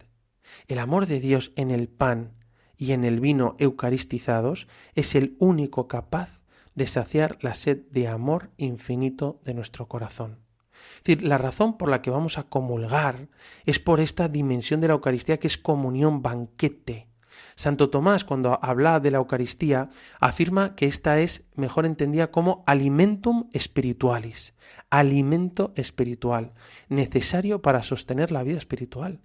[0.69, 2.31] El amor de Dios en el pan
[2.77, 6.45] y en el vino eucaristizados es el único capaz
[6.77, 10.50] de saciar la sed de amor infinito de nuestro corazón.
[10.99, 13.29] Es decir, la razón por la que vamos a comulgar
[13.65, 17.09] es por esta dimensión de la Eucaristía que es comunión, banquete.
[17.57, 19.89] Santo Tomás, cuando habla de la Eucaristía,
[20.19, 24.55] afirma que esta es mejor entendida como alimentum spiritualis,
[24.89, 26.53] alimento espiritual,
[26.89, 29.21] necesario para sostener la vida espiritual.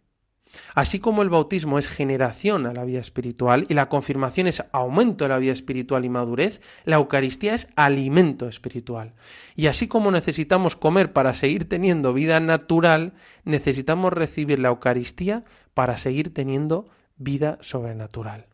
[0.74, 5.26] Así como el bautismo es generación a la vida espiritual y la confirmación es aumento
[5.26, 9.14] de la vida espiritual y madurez, la Eucaristía es alimento espiritual.
[9.56, 13.14] Y así como necesitamos comer para seguir teniendo vida natural,
[13.44, 16.88] necesitamos recibir la Eucaristía para seguir teniendo
[17.18, 18.48] vida sobrenatural.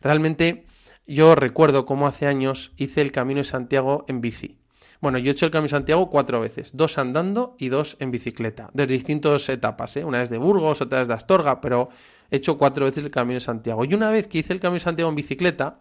[0.00, 0.66] Realmente
[1.06, 4.63] yo recuerdo cómo hace años hice el Camino de Santiago en bici.
[5.04, 8.10] Bueno, yo he hecho el Camino de Santiago cuatro veces, dos andando y dos en
[8.10, 10.04] bicicleta, de distintas etapas, ¿eh?
[10.06, 11.90] una vez de Burgos, otra vez de Astorga, pero
[12.30, 13.84] he hecho cuatro veces el Camino de Santiago.
[13.84, 15.78] Y una vez que hice el Camino de Santiago en bicicleta,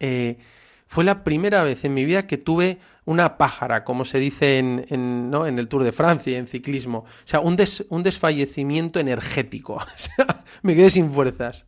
[0.00, 0.38] eh,
[0.88, 5.30] fue la primera vez en mi vida que tuve una pájara, como se dice en,
[5.30, 5.46] ¿no?
[5.46, 7.04] en el Tour de Francia, en ciclismo.
[7.06, 7.56] O sea, un,
[7.90, 9.80] un desfallecimiento energético.
[10.62, 11.66] Me quedé sin fuerzas.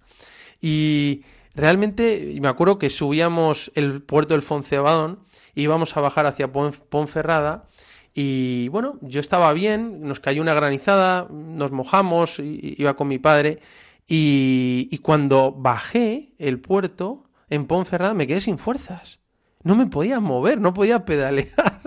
[0.61, 1.23] Y
[1.55, 5.21] realmente me acuerdo que subíamos el puerto del Foncebadón,
[5.63, 7.67] íbamos a bajar hacia Ponferrada.
[8.15, 13.61] Y bueno, yo estaba bien, nos cayó una granizada, nos mojamos, iba con mi padre.
[14.07, 19.21] Y, y cuando bajé el puerto, en Ponferrada me quedé sin fuerzas.
[19.63, 21.81] No me podía mover, no podía pedalear.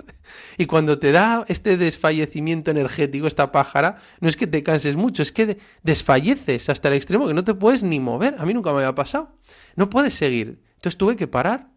[0.58, 5.22] Y cuando te da este desfallecimiento energético, esta pájara, no es que te canses mucho,
[5.22, 8.36] es que desfalleces hasta el extremo que no te puedes ni mover.
[8.38, 9.36] A mí nunca me había pasado.
[9.76, 10.62] No puedes seguir.
[10.74, 11.70] Entonces tuve que parar.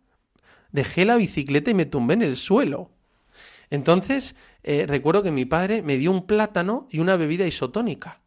[0.74, 2.92] Dejé la bicicleta y me tumbé en el suelo.
[3.70, 8.24] Entonces, eh, recuerdo que mi padre me dio un plátano y una bebida isotónica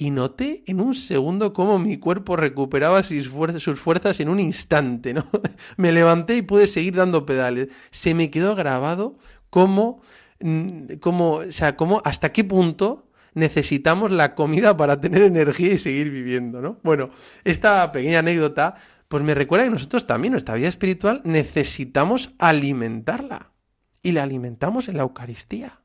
[0.00, 5.26] y noté en un segundo cómo mi cuerpo recuperaba sus fuerzas, en un instante, ¿no?
[5.76, 7.68] me levanté y pude seguir dando pedales.
[7.90, 9.18] Se me quedó grabado
[9.50, 10.00] cómo,
[10.40, 15.78] mm, cómo, o sea, cómo, hasta qué punto necesitamos la comida para tener energía y
[15.78, 16.78] seguir viviendo, ¿no?
[16.82, 17.10] Bueno,
[17.44, 18.76] esta pequeña anécdota,
[19.10, 23.50] pues me recuerda que nosotros también, nuestra vida espiritual, necesitamos alimentarla.
[24.04, 25.80] Y la alimentamos en la Eucaristía.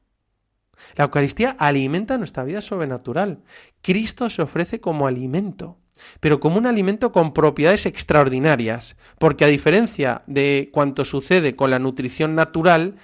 [0.96, 3.42] La Eucaristía alimenta nuestra vida sobrenatural.
[3.82, 5.80] Cristo se ofrece como alimento,
[6.20, 11.80] pero como un alimento con propiedades extraordinarias, porque a diferencia de cuanto sucede con la
[11.80, 12.96] nutrición natural,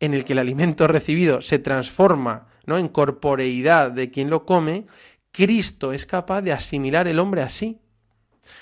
[0.00, 2.76] en el que el alimento recibido se transforma ¿no?
[2.76, 4.86] en corporeidad de quien lo come,
[5.30, 7.78] Cristo es capaz de asimilar el hombre así.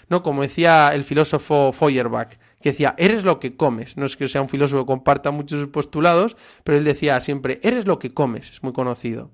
[0.09, 0.23] ¿No?
[0.23, 3.97] Como decía el filósofo Feuerbach, que decía, eres lo que comes.
[3.97, 7.87] No es que sea un filósofo que comparta muchos postulados, pero él decía siempre, eres
[7.87, 9.31] lo que comes, es muy conocido.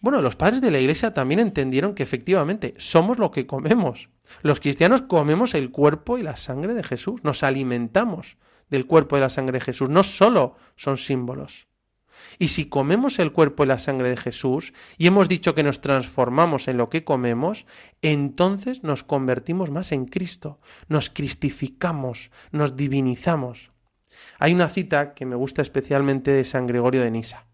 [0.00, 4.10] Bueno, los padres de la Iglesia también entendieron que efectivamente somos lo que comemos.
[4.42, 8.36] Los cristianos comemos el cuerpo y la sangre de Jesús, nos alimentamos
[8.68, 11.68] del cuerpo y la sangre de Jesús, no solo son símbolos.
[12.38, 15.80] Y si comemos el cuerpo y la sangre de Jesús y hemos dicho que nos
[15.80, 17.66] transformamos en lo que comemos,
[18.02, 23.70] entonces nos convertimos más en Cristo, nos cristificamos, nos divinizamos.
[24.38, 27.46] Hay una cita que me gusta especialmente de San Gregorio de Nisa.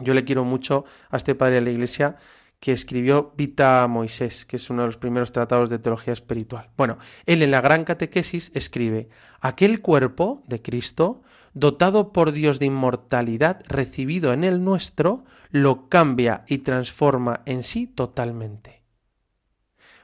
[0.00, 2.16] Yo le quiero mucho a este padre de la Iglesia
[2.60, 6.70] que escribió Vita Moisés, que es uno de los primeros tratados de teología espiritual.
[6.76, 9.08] Bueno, él en la Gran Catequesis escribe,
[9.40, 11.22] aquel cuerpo de Cristo
[11.56, 17.86] dotado por Dios de inmortalidad, recibido en el nuestro, lo cambia y transforma en sí
[17.86, 18.82] totalmente.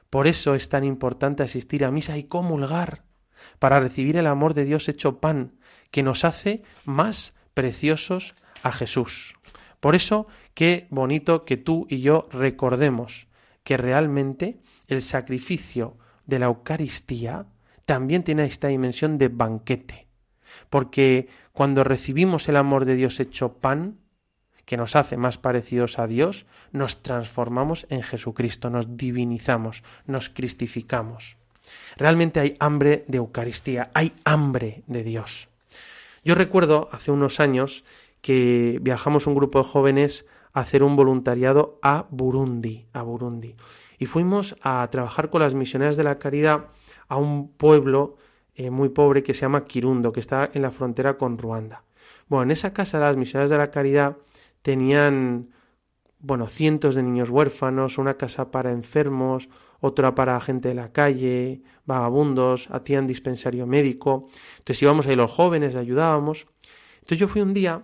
[0.08, 3.04] Por eso es tan importante asistir a misa y comulgar,
[3.58, 5.58] para recibir el amor de Dios hecho pan,
[5.90, 9.34] que nos hace más preciosos a Jesús.
[9.78, 13.26] Por eso, qué bonito que tú y yo recordemos
[13.62, 17.44] que realmente el sacrificio de la Eucaristía
[17.84, 20.08] también tiene esta dimensión de banquete
[20.70, 23.98] porque cuando recibimos el amor de Dios hecho pan,
[24.64, 31.36] que nos hace más parecidos a Dios, nos transformamos en Jesucristo, nos divinizamos, nos cristificamos.
[31.96, 35.48] Realmente hay hambre de Eucaristía, hay hambre de Dios.
[36.24, 37.84] Yo recuerdo hace unos años
[38.20, 43.56] que viajamos un grupo de jóvenes a hacer un voluntariado a Burundi, a Burundi.
[43.98, 46.68] Y fuimos a trabajar con las misioneras de la caridad
[47.08, 48.16] a un pueblo
[48.54, 51.84] eh, muy pobre que se llama Kirundo, que está en la frontera con Ruanda.
[52.28, 54.16] Bueno, en esa casa las misioneras de la caridad
[54.62, 55.50] tenían,
[56.18, 59.48] bueno, cientos de niños huérfanos, una casa para enfermos,
[59.80, 64.28] otra para gente de la calle, vagabundos, hacían dispensario médico.
[64.58, 66.46] Entonces íbamos ahí los jóvenes, ayudábamos.
[66.96, 67.82] Entonces yo fui un día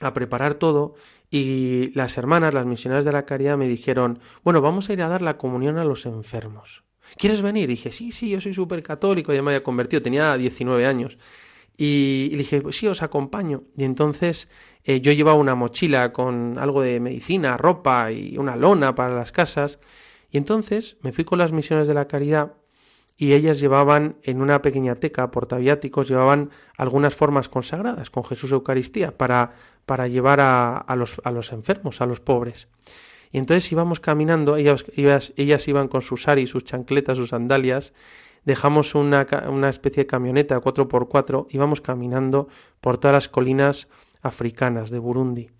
[0.00, 0.94] a preparar todo
[1.30, 5.08] y las hermanas, las misioneras de la caridad me dijeron, bueno, vamos a ir a
[5.08, 6.84] dar la comunión a los enfermos.
[7.16, 7.64] ¿Quieres venir?
[7.64, 11.18] Y dije, sí, sí, yo soy súper católico, ya me había convertido, tenía 19 años.
[11.76, 13.64] Y, le dije, pues sí, os acompaño.
[13.76, 14.48] Y entonces
[14.84, 19.32] eh, yo llevaba una mochila con algo de medicina, ropa y una lona para las
[19.32, 19.78] casas.
[20.30, 22.54] Y entonces me fui con las misiones de la caridad
[23.16, 29.16] y ellas llevaban en una pequeña teca, portaviáticos, llevaban algunas formas consagradas con Jesús Eucaristía
[29.16, 29.54] para,
[29.86, 32.68] para llevar a, los, a los enfermos, a los pobres.
[33.34, 37.92] Y entonces íbamos caminando, ellas, ellas, iban con sus aris, sus chancletas, sus sandalias,
[38.44, 42.46] dejamos una, una especie de camioneta 4x4, íbamos caminando
[42.80, 43.88] por todas las colinas
[44.22, 45.50] africanas de Burundi.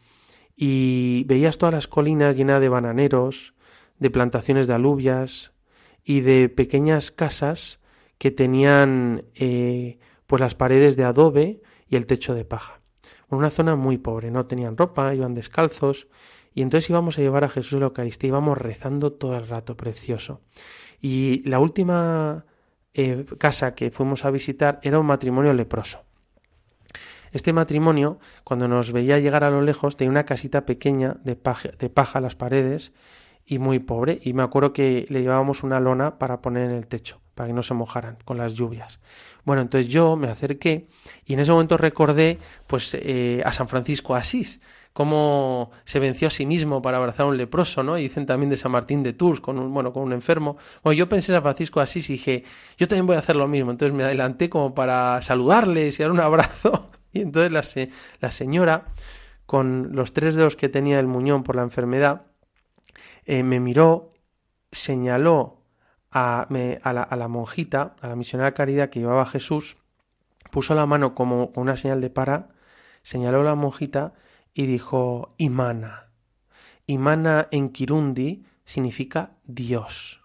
[0.56, 3.54] Y veías todas las colinas llenas de bananeros,
[3.98, 5.50] de plantaciones de alubias
[6.04, 7.80] y de pequeñas casas
[8.18, 9.98] que tenían eh,
[10.28, 12.80] pues las paredes de adobe y el techo de paja.
[13.30, 16.06] Una zona muy pobre, no tenían ropa, iban descalzos
[16.54, 19.76] y entonces íbamos a llevar a Jesús a la Eucaristía, íbamos rezando todo el rato,
[19.76, 20.40] precioso.
[21.00, 22.46] Y la última
[22.94, 26.04] eh, casa que fuimos a visitar era un matrimonio leproso.
[27.32, 32.18] Este matrimonio, cuando nos veía llegar a lo lejos, tenía una casita pequeña de paja,
[32.18, 32.92] a las paredes
[33.44, 34.20] y muy pobre.
[34.22, 37.52] Y me acuerdo que le llevábamos una lona para poner en el techo, para que
[37.52, 39.00] no se mojaran con las lluvias.
[39.44, 40.86] Bueno, entonces yo me acerqué
[41.26, 42.38] y en ese momento recordé
[42.68, 44.60] pues eh, a San Francisco Asís,
[44.94, 47.98] cómo se venció a sí mismo para abrazar a un leproso, ¿no?
[47.98, 50.56] Y dicen también de San Martín de Tours, con un, bueno, con un enfermo.
[50.84, 52.44] Bueno, yo pensé en San Francisco Asís y dije,
[52.78, 53.72] yo también voy a hacer lo mismo.
[53.72, 56.90] Entonces me adelanté como para saludarles y dar un abrazo.
[57.12, 57.90] Y entonces la,
[58.20, 58.86] la señora,
[59.46, 62.26] con los tres dedos que tenía el muñón por la enfermedad,
[63.24, 64.12] eh, me miró,
[64.70, 65.60] señaló
[66.12, 69.26] a, me, a, la, a, la, monjita, a la misionera de caridad que llevaba a
[69.26, 69.76] Jesús,
[70.52, 72.50] puso la mano como una señal de para,
[73.02, 74.14] señaló a la monjita
[74.54, 76.12] y dijo Imana.
[76.86, 80.22] Imana en Kirundi significa Dios.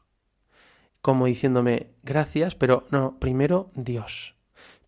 [1.01, 4.35] Como diciéndome gracias, pero no, primero Dios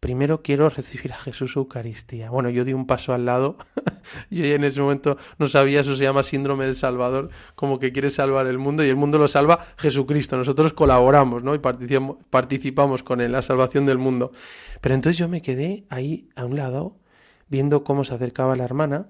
[0.02, 2.32] primero quiero recibir a Jesús Eucaristía.
[2.32, 3.56] Bueno, yo di un paso al lado.
[4.32, 8.10] yo en ese momento no sabía, eso se llama síndrome del Salvador, como que quiere
[8.10, 10.36] salvar el mundo y el mundo lo salva Jesucristo.
[10.36, 11.54] Nosotros colaboramos, ¿no?
[11.54, 14.32] Y participamos, participamos con él, la salvación del mundo.
[14.82, 16.98] Pero entonces yo me quedé ahí a un lado,
[17.48, 19.10] viendo cómo se acercaba la hermana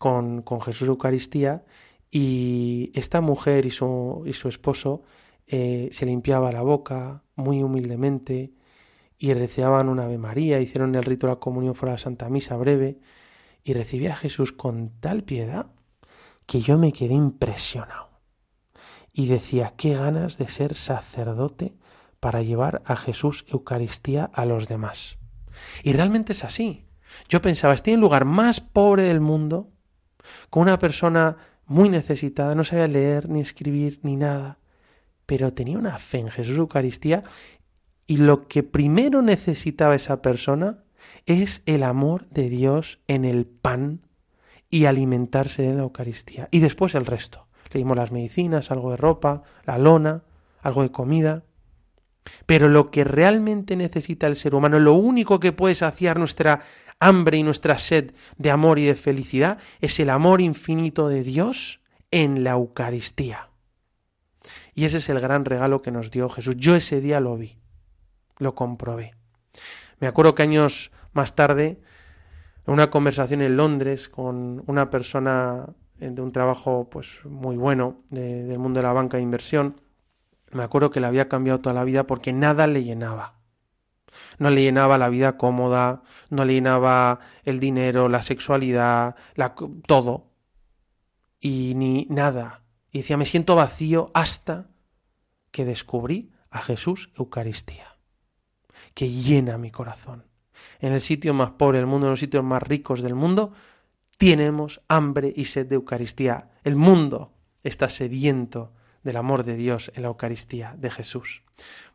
[0.00, 1.62] con, con Jesús Eucaristía
[2.10, 5.02] y esta mujer y su, y su esposo
[5.46, 8.54] eh, se limpiaba la boca muy humildemente,
[9.22, 12.30] y receaban una Ave María, hicieron el rito de la comunión fuera de la Santa
[12.30, 12.98] Misa breve
[13.62, 15.66] y recibí a Jesús con tal piedad
[16.46, 18.08] que yo me quedé impresionado.
[19.12, 21.74] Y decía, qué ganas de ser sacerdote
[22.18, 25.18] para llevar a Jesús Eucaristía a los demás.
[25.82, 26.86] Y realmente es así.
[27.28, 29.68] Yo pensaba, estoy en el lugar más pobre del mundo,
[30.48, 34.58] con una persona muy necesitada, no sabía leer ni escribir ni nada,
[35.26, 37.22] pero tenía una fe en Jesús Eucaristía
[38.06, 40.82] y lo que primero necesitaba esa persona
[41.26, 44.00] es el amor de Dios en el pan
[44.68, 46.48] y alimentarse de la Eucaristía.
[46.50, 47.46] Y después el resto.
[47.72, 50.24] Le dimos las medicinas, algo de ropa, la lona,
[50.60, 51.44] algo de comida.
[52.46, 56.60] Pero lo que realmente necesita el ser humano, lo único que puede saciar nuestra
[56.98, 61.80] hambre y nuestra sed de amor y de felicidad, es el amor infinito de Dios
[62.10, 63.48] en la Eucaristía.
[64.74, 66.56] Y ese es el gran regalo que nos dio Jesús.
[66.56, 67.60] Yo ese día lo vi
[68.40, 69.14] lo comprobé.
[70.00, 71.80] Me acuerdo que años más tarde,
[72.66, 75.66] en una conversación en Londres con una persona
[75.98, 79.80] de un trabajo pues muy bueno de, del mundo de la banca de inversión,
[80.50, 83.40] me acuerdo que le había cambiado toda la vida porque nada le llenaba.
[84.38, 89.54] No le llenaba la vida cómoda, no le llenaba el dinero, la sexualidad, la,
[89.86, 90.32] todo.
[91.40, 92.64] Y ni nada.
[92.90, 94.70] Y decía, me siento vacío hasta
[95.50, 97.90] que descubrí a Jesús Eucaristía
[98.94, 100.24] que llena mi corazón.
[100.80, 103.52] En el sitio más pobre del mundo, en los sitios más ricos del mundo,
[104.18, 106.50] tenemos hambre y sed de Eucaristía.
[106.64, 107.32] El mundo
[107.62, 111.42] está sediento del amor de Dios en la Eucaristía de Jesús.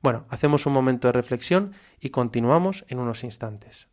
[0.02, 3.88] Bueno, hacemos un momento de reflexión y continuamos en unos instantes.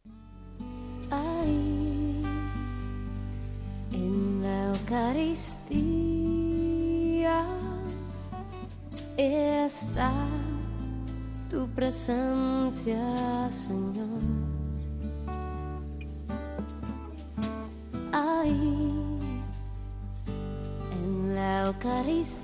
[21.34, 22.42] La Eucaristía,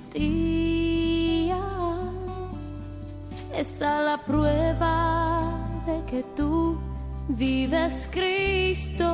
[3.53, 5.41] está la prueba
[5.85, 6.77] de que tú
[7.27, 9.05] vives, Cristo.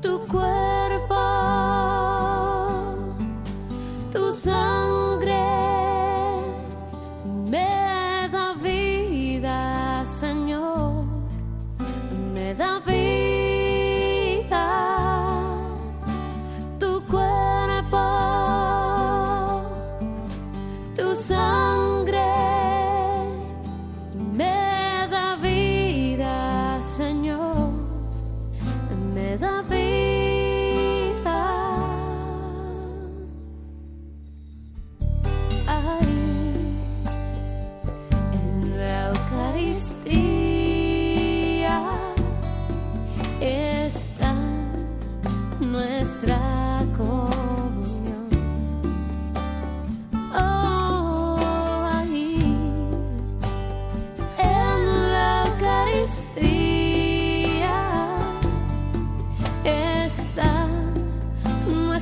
[0.00, 1.14] Tu cuerpo,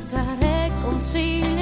[0.04, 1.53] Oostenrijk ontzien.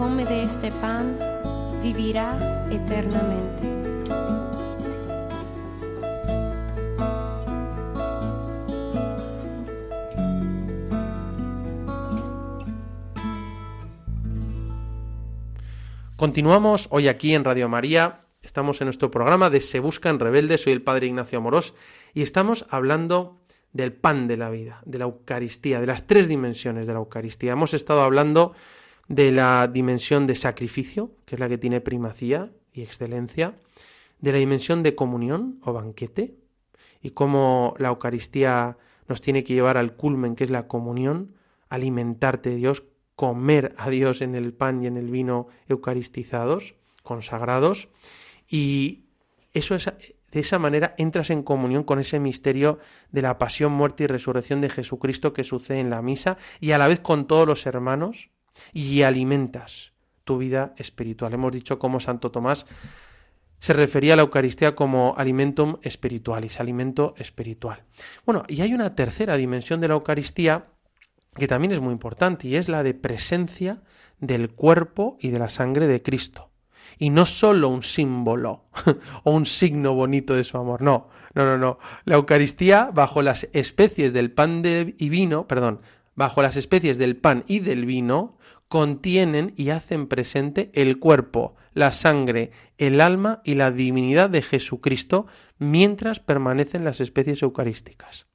[0.00, 1.18] Come de este pan
[1.82, 3.68] vivirá eternamente.
[16.16, 18.20] Continuamos hoy aquí en Radio María.
[18.42, 20.62] Estamos en nuestro programa de Se Buscan Rebeldes.
[20.62, 21.74] Soy el Padre Ignacio Amorós
[22.14, 23.39] y estamos hablando
[23.72, 27.52] del pan de la vida, de la Eucaristía, de las tres dimensiones de la Eucaristía.
[27.52, 28.52] Hemos estado hablando
[29.08, 33.56] de la dimensión de sacrificio, que es la que tiene primacía y excelencia,
[34.20, 36.34] de la dimensión de comunión o banquete,
[37.02, 38.76] y cómo la Eucaristía
[39.08, 41.34] nos tiene que llevar al culmen, que es la comunión,
[41.68, 42.84] alimentarte de Dios,
[43.16, 47.88] comer a Dios en el pan y en el vino eucaristizados, consagrados,
[48.48, 49.04] y
[49.52, 49.92] eso es
[50.30, 52.78] de esa manera entras en comunión con ese misterio
[53.10, 56.78] de la pasión, muerte y resurrección de Jesucristo que sucede en la misa y a
[56.78, 58.30] la vez con todos los hermanos
[58.72, 59.92] y alimentas
[60.24, 61.34] tu vida espiritual.
[61.34, 62.66] Hemos dicho cómo Santo Tomás
[63.58, 67.84] se refería a la Eucaristía como alimentum spiritualis, alimento espiritual.
[68.24, 70.66] Bueno, y hay una tercera dimensión de la Eucaristía
[71.36, 73.82] que también es muy importante y es la de presencia
[74.18, 76.49] del cuerpo y de la sangre de Cristo.
[76.98, 78.64] Y no solo un símbolo
[79.24, 81.78] o un signo bonito de su amor, no, no, no, no.
[82.04, 85.80] La Eucaristía bajo las especies del pan y vino, perdón,
[86.14, 88.36] bajo las especies del pan y del vino,
[88.68, 95.26] contienen y hacen presente el cuerpo, la sangre, el alma y la divinidad de Jesucristo
[95.58, 98.26] mientras permanecen las especies eucarísticas.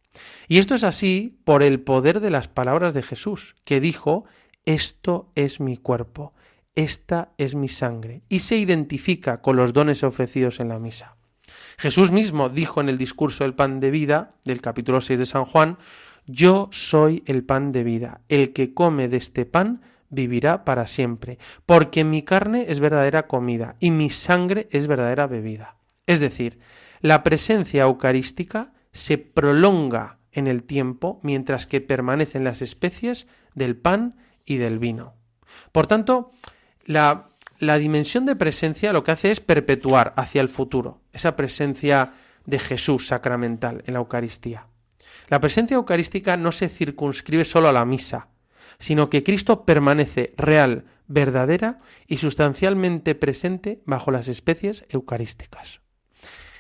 [0.48, 4.26] Y esto es así por el poder de las palabras de Jesús, que dijo,
[4.66, 6.34] esto es mi cuerpo,
[6.76, 11.16] esta es mi sangre, y se identifica con los dones ofrecidos en la misa.
[11.78, 15.46] Jesús mismo dijo en el discurso del pan de vida, del capítulo 6 de San
[15.46, 15.78] Juan,
[16.26, 21.38] yo soy el pan de vida, el que come de este pan vivirá para siempre,
[21.66, 25.78] porque mi carne es verdadera comida y mi sangre es verdadera bebida.
[26.08, 26.60] Es decir,
[27.02, 34.16] la presencia eucarística se prolonga en el tiempo mientras que permanecen las especies del pan
[34.46, 35.16] y del vino.
[35.72, 36.32] Por tanto,
[36.86, 37.30] la,
[37.80, 42.14] dimensión de presencia lo que hace es perpetuar hacia el futuro esa presencia
[42.46, 44.68] de Jesús sacramental en la Eucaristía.
[45.28, 48.28] La presencia eucarística no se circunscribe solo a la misa,
[48.78, 55.82] sino que Cristo permanece real, verdadera y sustancialmente presente bajo las especies eucarísticas.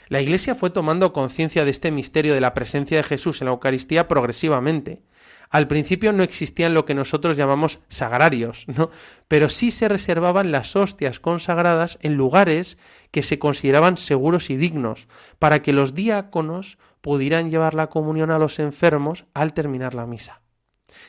[0.07, 3.51] La Iglesia fue tomando conciencia de este misterio de la presencia de Jesús en la
[3.51, 5.01] Eucaristía progresivamente.
[5.49, 8.89] Al principio no existían lo que nosotros llamamos sagrarios, ¿no?
[9.27, 12.77] Pero sí se reservaban las hostias consagradas en lugares
[13.11, 15.07] que se consideraban seguros y dignos,
[15.39, 20.41] para que los diáconos pudieran llevar la comunión a los enfermos al terminar la misa.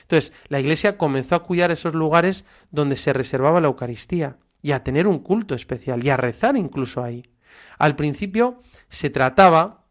[0.02, 4.82] Entonces, la Iglesia comenzó a cuidar esos lugares donde se reservaba la Eucaristía y a
[4.82, 7.30] tener un culto especial y a rezar incluso ahí.
[7.78, 9.84] Al principio se trataba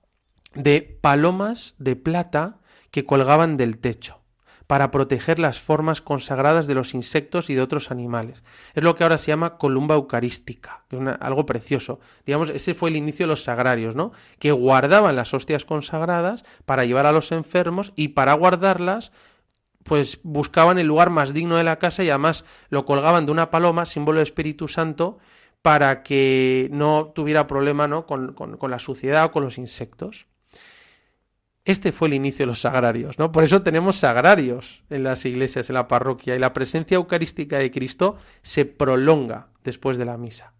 [0.54, 2.60] de palomas de plata
[2.92, 4.25] que colgaban del techo
[4.68, 8.44] para proteger las formas consagradas de los insectos y de otros animales.
[8.74, 12.00] Es lo que ahora se llama columba eucarística, que es algo precioso.
[12.26, 14.12] Digamos, ese fue el inicio de los sagrarios, ¿no?
[14.40, 19.12] Que guardaban las hostias consagradas para llevar a los enfermos y para guardarlas
[19.84, 23.52] pues buscaban el lugar más digno de la casa y además lo colgaban de una
[23.52, 25.20] paloma, símbolo del Espíritu Santo,
[25.62, 28.08] para que no tuviera problema ¿no?
[28.08, 28.36] Con,
[28.68, 30.26] la suciedad o con los insectos.
[31.66, 33.32] Este fue el inicio de los sagrarios, ¿no?
[33.32, 37.72] Por eso tenemos sagrarios en las iglesias, en la parroquia, y la presencia eucarística de
[37.72, 40.54] Cristo se prolonga después de la misa.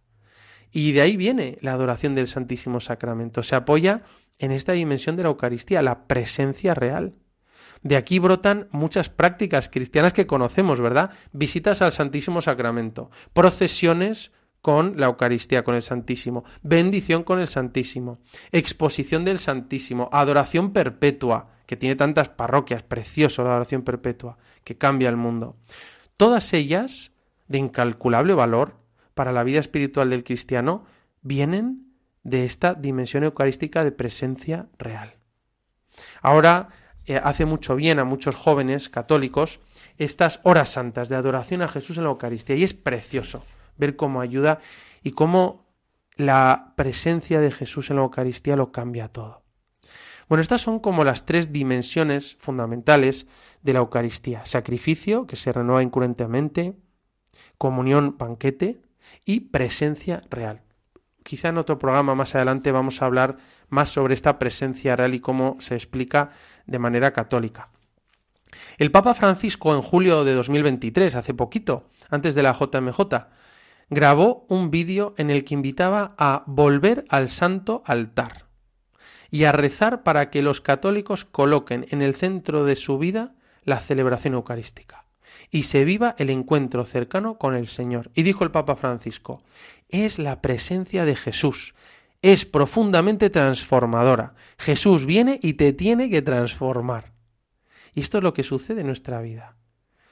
[0.72, 3.44] Y de ahí viene la adoración del Santísimo Sacramento.
[3.44, 4.02] Se apoya
[4.40, 7.14] en esta dimensión de la Eucaristía, la presencia real.
[7.84, 11.12] De aquí brotan muchas prácticas cristianas que conocemos, ¿verdad?
[11.32, 14.32] Visitas al Santísimo Sacramento, procesiones
[14.66, 18.18] con la Eucaristía, con el Santísimo, bendición con el Santísimo,
[18.52, 25.10] exposición del Santísimo, adoración perpetua, que tiene tantas parroquias, precioso la adoración perpetua, que cambia
[25.10, 25.56] el mundo.
[26.18, 27.12] Todas ellas,
[27.48, 28.78] de incalculable valor
[29.14, 30.86] para la vida espiritual del cristiano,
[31.22, 31.92] vienen
[32.24, 35.14] de esta dimensión eucarística de presencia real.
[36.24, 36.70] Ahora
[37.06, 39.60] eh, hace mucho bien a muchos jóvenes católicos
[40.00, 43.44] estas horas santas de adoración a Jesús en la Eucaristía y es precioso
[43.78, 44.60] ver cómo ayuda
[45.04, 45.66] y cómo
[46.16, 49.44] la presencia de Jesús en la Eucaristía lo cambia todo.
[50.28, 53.28] Bueno, estas son como las tres dimensiones fundamentales
[53.62, 54.46] de la Eucaristía.
[54.46, 56.76] Sacrificio, que se renueva incurrentemente,
[57.58, 58.82] comunión, banquete,
[59.24, 60.62] y presencia real.
[61.24, 63.38] Quizá en otro programa más adelante vamos a hablar
[63.70, 66.32] más sobre esta presencia real y cómo se explica
[66.66, 67.70] de manera católica.
[68.78, 73.00] El Papa Francisco en julio de 2023, hace poquito, antes de la JMJ,
[73.90, 78.46] grabó un vídeo en el que invitaba a volver al santo altar
[79.32, 83.80] y a rezar para que los católicos coloquen en el centro de su vida la
[83.80, 85.06] celebración eucarística
[85.52, 88.12] y se viva el encuentro cercano con el Señor.
[88.14, 89.44] Y dijo el Papa Francisco,
[89.90, 91.76] es la presencia de Jesús.
[92.22, 94.34] Es profundamente transformadora.
[94.58, 97.14] Jesús viene y te tiene que transformar.
[97.94, 99.58] Y esto es lo que sucede en nuestra vida.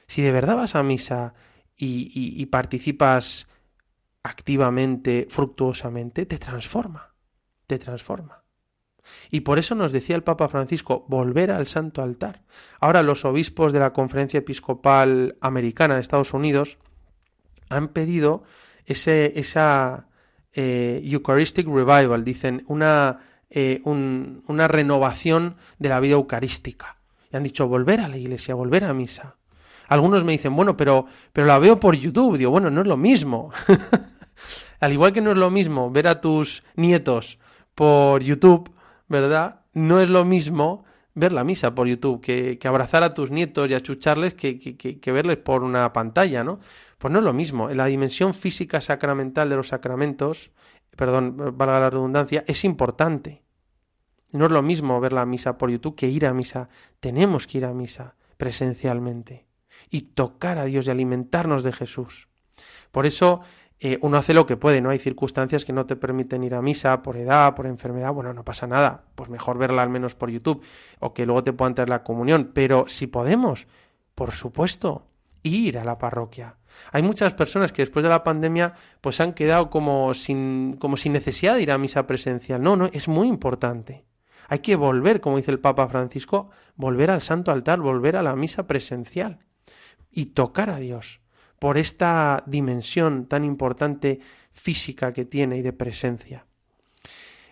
[0.06, 1.34] Si de verdad vas a misa
[1.76, 3.48] y, y participas
[4.24, 7.14] activamente, fructuosamente, te transforma.
[7.68, 8.42] Te transforma.
[9.30, 12.42] Y por eso nos decía el Papa Francisco, volver al santo altar.
[12.80, 16.78] Ahora los obispos de la Conferencia Episcopal Americana de Estados Unidos
[17.68, 18.44] han pedido
[18.86, 20.08] ese, esa
[20.54, 23.20] eh, Eucharistic Revival, dicen, una,
[23.50, 26.96] eh, una renovación de la vida eucarística.
[27.30, 29.36] Y han dicho, volver a la iglesia, volver a misa.
[29.88, 32.38] Algunos me dicen, bueno, pero, pero la veo por YouTube.
[32.38, 33.50] Digo, bueno, no es lo mismo.
[34.80, 37.38] Al igual que no es lo mismo ver a tus nietos
[37.74, 38.72] por YouTube,
[39.08, 39.60] ¿verdad?
[39.72, 43.74] No es lo mismo ver la misa por YouTube, que, abrazar a tus nietos y
[43.74, 46.58] achucharles que, que, verles por una pantalla, ¿no?
[46.98, 47.68] Pues no es lo mismo.
[47.70, 50.50] La dimensión física sacramental de los sacramentos,
[50.96, 53.42] perdón, valga la redundancia, es importante.
[54.32, 56.68] No es lo mismo ver la misa por YouTube que ir a misa.
[56.98, 59.46] Tenemos que ir a misa presencialmente
[59.90, 62.28] y tocar a Dios y alimentarnos de Jesús.
[62.90, 63.42] Por eso
[63.86, 64.88] eh, uno hace lo que puede, ¿no?
[64.88, 68.42] Hay circunstancias que no te permiten ir a misa por edad, por enfermedad, bueno, no
[68.42, 70.64] pasa nada, pues mejor verla al menos por YouTube
[71.00, 73.66] o que luego te puedan traer la comunión, pero si podemos,
[74.14, 75.06] por supuesto,
[75.42, 76.56] ir a la parroquia.
[76.92, 78.72] Hay muchas personas que después de la pandemia
[79.02, 82.62] pues han quedado como sin, como sin necesidad de ir a misa presencial.
[82.62, 84.06] No, no, es muy importante.
[84.48, 88.34] Hay que volver, como dice el Papa Francisco, volver al santo altar, volver a la
[88.34, 89.40] misa presencial
[90.10, 91.20] y tocar a Dios
[91.64, 94.20] por esta dimensión tan importante
[94.52, 96.44] física que tiene y de presencia.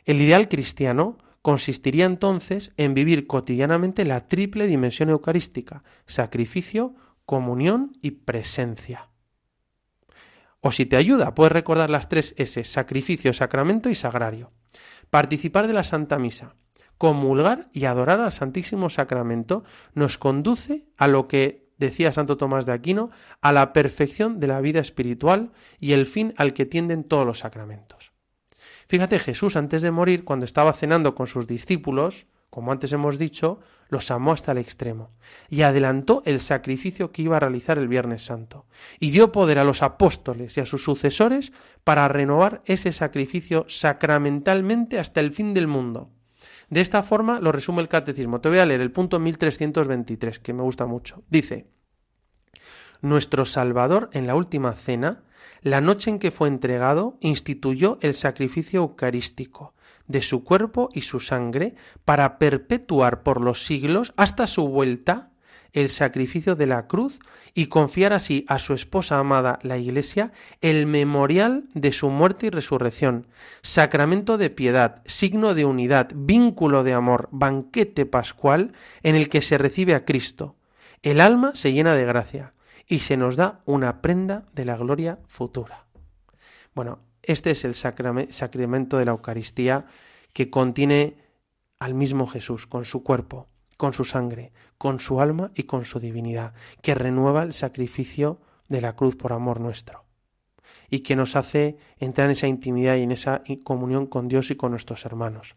[0.04, 6.94] El ideal cristiano consistiría entonces en vivir cotidianamente la triple dimensión eucarística, sacrificio,
[7.24, 9.08] comunión y presencia.
[10.60, 14.52] O si te ayuda, puedes recordar las tres S, sacrificio, sacramento y sagrario.
[15.08, 16.56] Participar de la Santa Misa,
[16.98, 22.72] comulgar y adorar al Santísimo Sacramento nos conduce a lo que decía Santo Tomás de
[22.72, 23.10] Aquino,
[23.40, 27.40] a la perfección de la vida espiritual y el fin al que tienden todos los
[27.40, 28.12] sacramentos.
[28.88, 33.60] Fíjate, Jesús antes de morir, cuando estaba cenando con sus discípulos, como antes hemos dicho,
[33.88, 35.10] los amó hasta el extremo
[35.48, 38.66] y adelantó el sacrificio que iba a realizar el Viernes Santo
[39.00, 41.52] y dio poder a los apóstoles y a sus sucesores
[41.82, 46.10] para renovar ese sacrificio sacramentalmente hasta el fin del mundo.
[46.72, 48.40] De esta forma lo resume el catecismo.
[48.40, 51.22] Te voy a leer el punto 1323, que me gusta mucho.
[51.28, 51.66] Dice,
[53.02, 55.22] Nuestro Salvador en la última cena,
[55.60, 59.74] la noche en que fue entregado, instituyó el sacrificio eucarístico
[60.06, 61.74] de su cuerpo y su sangre
[62.06, 65.31] para perpetuar por los siglos hasta su vuelta
[65.72, 67.18] el sacrificio de la cruz
[67.54, 72.50] y confiar así a su esposa amada, la Iglesia, el memorial de su muerte y
[72.50, 73.26] resurrección,
[73.62, 79.58] sacramento de piedad, signo de unidad, vínculo de amor, banquete pascual en el que se
[79.58, 80.56] recibe a Cristo.
[81.02, 82.54] El alma se llena de gracia
[82.86, 85.86] y se nos da una prenda de la gloria futura.
[86.74, 89.86] Bueno, este es el sacramento de la Eucaristía
[90.32, 91.16] que contiene
[91.78, 93.48] al mismo Jesús con su cuerpo,
[93.82, 98.80] con su sangre, con su alma y con su divinidad, que renueva el sacrificio de
[98.80, 100.04] la cruz por amor nuestro
[100.88, 104.54] y que nos hace entrar en esa intimidad y en esa comunión con Dios y
[104.54, 105.56] con nuestros hermanos.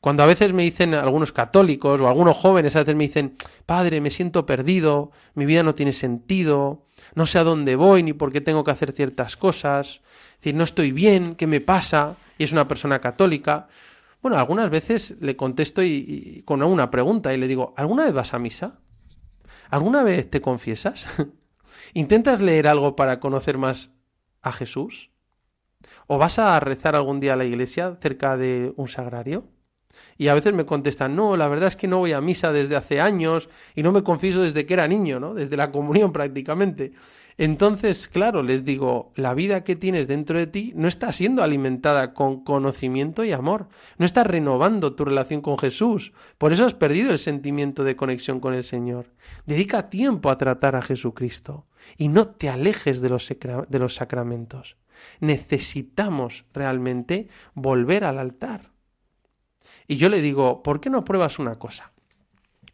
[0.00, 4.00] Cuando a veces me dicen algunos católicos o algunos jóvenes, a veces me dicen, Padre,
[4.00, 6.84] me siento perdido, mi vida no tiene sentido,
[7.16, 10.02] no sé a dónde voy ni por qué tengo que hacer ciertas cosas,
[10.34, 12.14] es decir, no estoy bien, ¿qué me pasa?
[12.38, 13.66] Y es una persona católica.
[14.26, 18.34] Bueno, algunas veces le contesto y, con una pregunta y le digo, ¿alguna vez vas
[18.34, 18.80] a misa?
[19.70, 21.06] ¿Alguna vez te confiesas?
[21.94, 23.92] ¿Intentas leer algo para conocer más
[24.42, 25.12] a Jesús?
[26.08, 29.46] ¿O vas a rezar algún día a la iglesia cerca de un sagrario?
[30.18, 32.74] Y a veces me contestan, no, la verdad es que no voy a misa desde
[32.74, 35.34] hace años y no me confieso desde que era niño, ¿no?
[35.34, 36.94] Desde la comunión prácticamente.
[37.38, 42.14] Entonces, claro, les digo, la vida que tienes dentro de ti no está siendo alimentada
[42.14, 43.68] con conocimiento y amor,
[43.98, 48.40] no está renovando tu relación con Jesús, por eso has perdido el sentimiento de conexión
[48.40, 49.12] con el Señor.
[49.44, 51.66] Dedica tiempo a tratar a Jesucristo
[51.98, 54.78] y no te alejes de los, de los sacramentos.
[55.20, 58.72] Necesitamos realmente volver al altar.
[59.86, 61.92] Y yo le digo, ¿por qué no pruebas una cosa?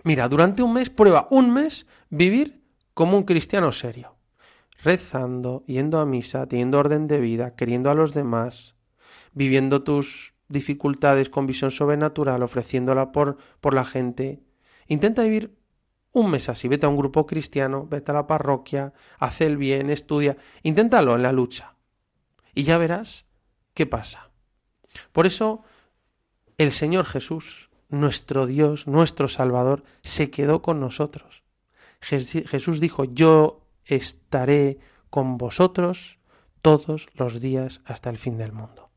[0.04, 2.62] Mira, durante un mes prueba un mes vivir
[2.94, 4.21] como un cristiano serio
[4.82, 8.74] rezando, yendo a misa, teniendo orden de vida, queriendo a los demás,
[9.32, 14.42] viviendo tus dificultades con visión sobrenatural, ofreciéndola por, por la gente.
[14.86, 15.56] Intenta vivir
[16.12, 19.88] un mes así, vete a un grupo cristiano, vete a la parroquia, haz el bien,
[19.88, 21.76] estudia, inténtalo en la lucha.
[22.54, 23.24] Y ya verás
[23.72, 24.30] qué pasa.
[25.12, 25.62] Por eso
[26.58, 31.42] el Señor Jesús, nuestro Dios, nuestro Salvador, se quedó con nosotros.
[32.00, 34.78] Jesús dijo, yo estaré
[35.10, 36.18] con vosotros
[36.62, 38.90] todos los días hasta el fin del mundo.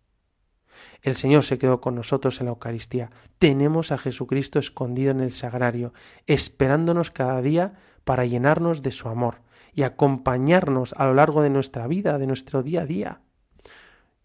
[1.02, 3.10] El Señor se quedó con nosotros en la Eucaristía.
[3.40, 5.94] Tenemos a Jesucristo escondido en el sagrario,
[6.28, 7.74] esperándonos cada día
[8.04, 9.42] para llenarnos de su amor
[9.74, 13.22] y acompañarnos a lo largo de nuestra vida, de nuestro día a día.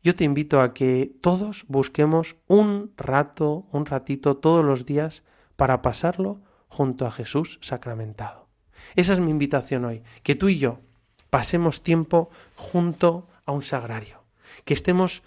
[0.03, 5.23] Yo te invito a que todos busquemos un rato, un ratito todos los días
[5.57, 8.50] para pasarlo junto a Jesús sacramentado.
[8.97, 10.81] Esa es mi invitación hoy, que tú y yo
[11.31, 14.25] pasemos tiempo junto a un sagrario,
[14.65, 15.23] que estemos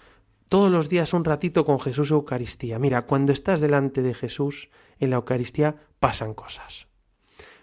[0.48, 2.78] todos los días un ratito con Jesús Eucaristía.
[2.78, 4.68] Mira, cuando estás delante de Jesús
[5.00, 6.86] en la Eucaristía pasan cosas.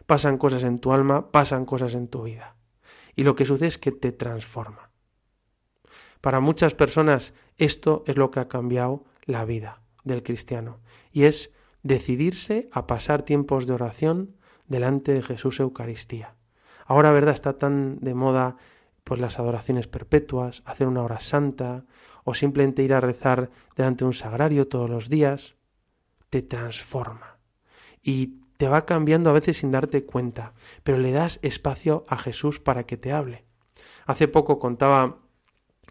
[0.08, 2.56] Pasan cosas en tu alma, pasan cosas en tu vida.
[3.16, 4.92] Y lo que sucede es que te transforma.
[6.22, 10.80] Para muchas personas esto es lo que ha cambiado la vida del cristiano
[11.12, 11.52] y es
[11.84, 14.36] decidirse a pasar tiempos de oración
[14.72, 16.36] delante de Jesús Eucaristía.
[16.86, 17.36] Ahora, ¿verdad?
[17.36, 18.56] Está tan de moda
[19.04, 21.86] pues las adoraciones perpetuas, hacer una hora santa
[22.24, 25.56] o simplemente ir a rezar delante de un sagrario todos los días,
[26.30, 27.40] te transforma
[28.02, 30.54] y te va cambiando a veces sin darte cuenta,
[30.84, 33.44] pero le das espacio a Jesús para que te hable.
[34.06, 35.18] Hace poco contaba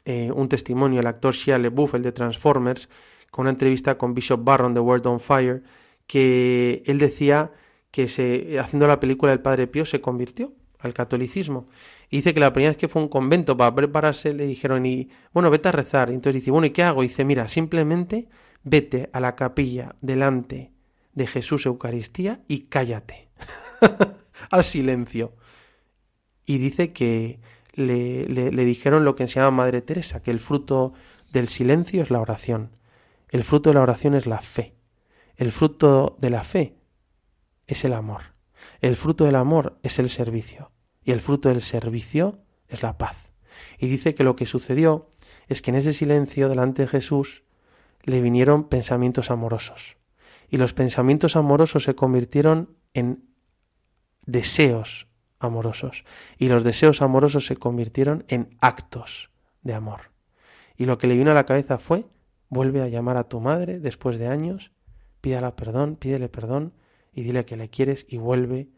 [0.04, 2.88] eh, un testimonio el actor Shia LeBouf, el de Transformers,
[3.30, 5.62] con una entrevista con Bishop Barron de Word on Fire,
[6.06, 7.52] que él decía
[7.90, 11.68] que se, haciendo la película El Padre Pío se convirtió al catolicismo.
[12.08, 14.86] Y dice que la primera vez que fue a un convento para prepararse le dijeron,
[14.86, 16.10] y bueno, vete a rezar.
[16.10, 17.02] Y entonces dice, bueno, ¿y qué hago?
[17.02, 18.28] Y dice, mira, simplemente
[18.62, 20.72] vete a la capilla delante
[21.12, 23.28] de Jesús Eucaristía y cállate.
[24.50, 25.34] al silencio.
[26.46, 27.40] Y dice que
[27.74, 30.92] le, le, le dijeron lo que enseñaba Madre Teresa, que el fruto
[31.32, 32.76] del silencio es la oración.
[33.28, 34.74] El fruto de la oración es la fe.
[35.36, 36.79] El fruto de la fe
[37.72, 38.22] es el amor.
[38.80, 40.72] El fruto del amor es el servicio.
[41.04, 43.32] Y el fruto del servicio es la paz.
[43.78, 45.08] Y dice que lo que sucedió
[45.48, 47.44] es que en ese silencio delante de Jesús
[48.02, 49.96] le vinieron pensamientos amorosos.
[50.48, 53.24] Y los pensamientos amorosos se convirtieron en
[54.26, 55.08] deseos
[55.38, 56.04] amorosos.
[56.38, 59.30] Y los deseos amorosos se convirtieron en actos
[59.62, 60.12] de amor.
[60.76, 62.06] Y lo que le vino a la cabeza fue,
[62.48, 64.72] vuelve a llamar a tu madre después de años,
[65.20, 66.74] pídala perdón, pídele perdón
[67.12, 68.68] y dile que le quieres y vuelve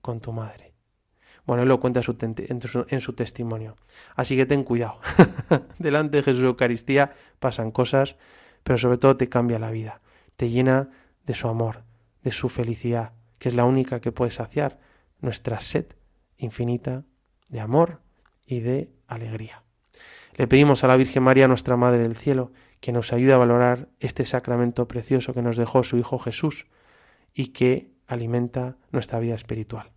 [0.00, 0.72] con tu madre.
[1.44, 3.76] Bueno, él lo cuenta en su, testimonio.
[4.14, 5.00] Así que ten cuidado.
[5.78, 8.16] Delante de Jesús Eucaristía pasan cosas,
[8.62, 10.00] pero sobre todo te cambia la vida.
[10.36, 10.90] Te llena
[11.26, 11.82] de su amor,
[12.22, 14.78] de su felicidad, que es la única que puede saciar
[15.20, 15.86] nuestra sed
[16.36, 17.04] infinita
[17.48, 18.00] de amor
[18.46, 19.64] y de alegría.
[20.36, 23.88] Le pedimos a la Virgen María, nuestra Madre del Cielo, que nos ayude a valorar
[24.00, 26.66] este sacramento precioso que nos dejó su Hijo Jesús,
[27.34, 29.90] y que alimenta nuestra vida espiritual.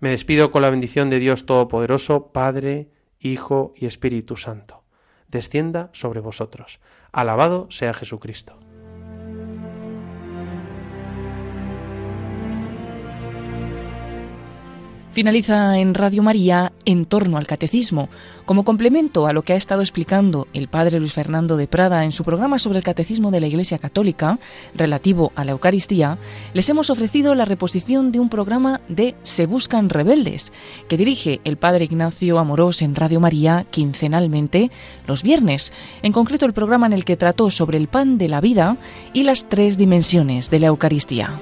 [0.00, 4.84] Me despido con la bendición de Dios Todopoderoso, Padre, Hijo y Espíritu Santo.
[5.28, 6.80] Descienda sobre vosotros.
[7.12, 8.58] Alabado sea Jesucristo.
[15.12, 18.08] Finaliza en Radio María en torno al catecismo.
[18.46, 22.12] Como complemento a lo que ha estado explicando el padre Luis Fernando de Prada en
[22.12, 24.38] su programa sobre el catecismo de la Iglesia Católica
[24.74, 26.16] relativo a la Eucaristía,
[26.54, 30.50] les hemos ofrecido la reposición de un programa de Se Buscan Rebeldes,
[30.88, 34.70] que dirige el padre Ignacio Amorós en Radio María quincenalmente
[35.06, 38.40] los viernes, en concreto el programa en el que trató sobre el pan de la
[38.40, 38.78] vida
[39.12, 41.38] y las tres dimensiones de la Eucaristía.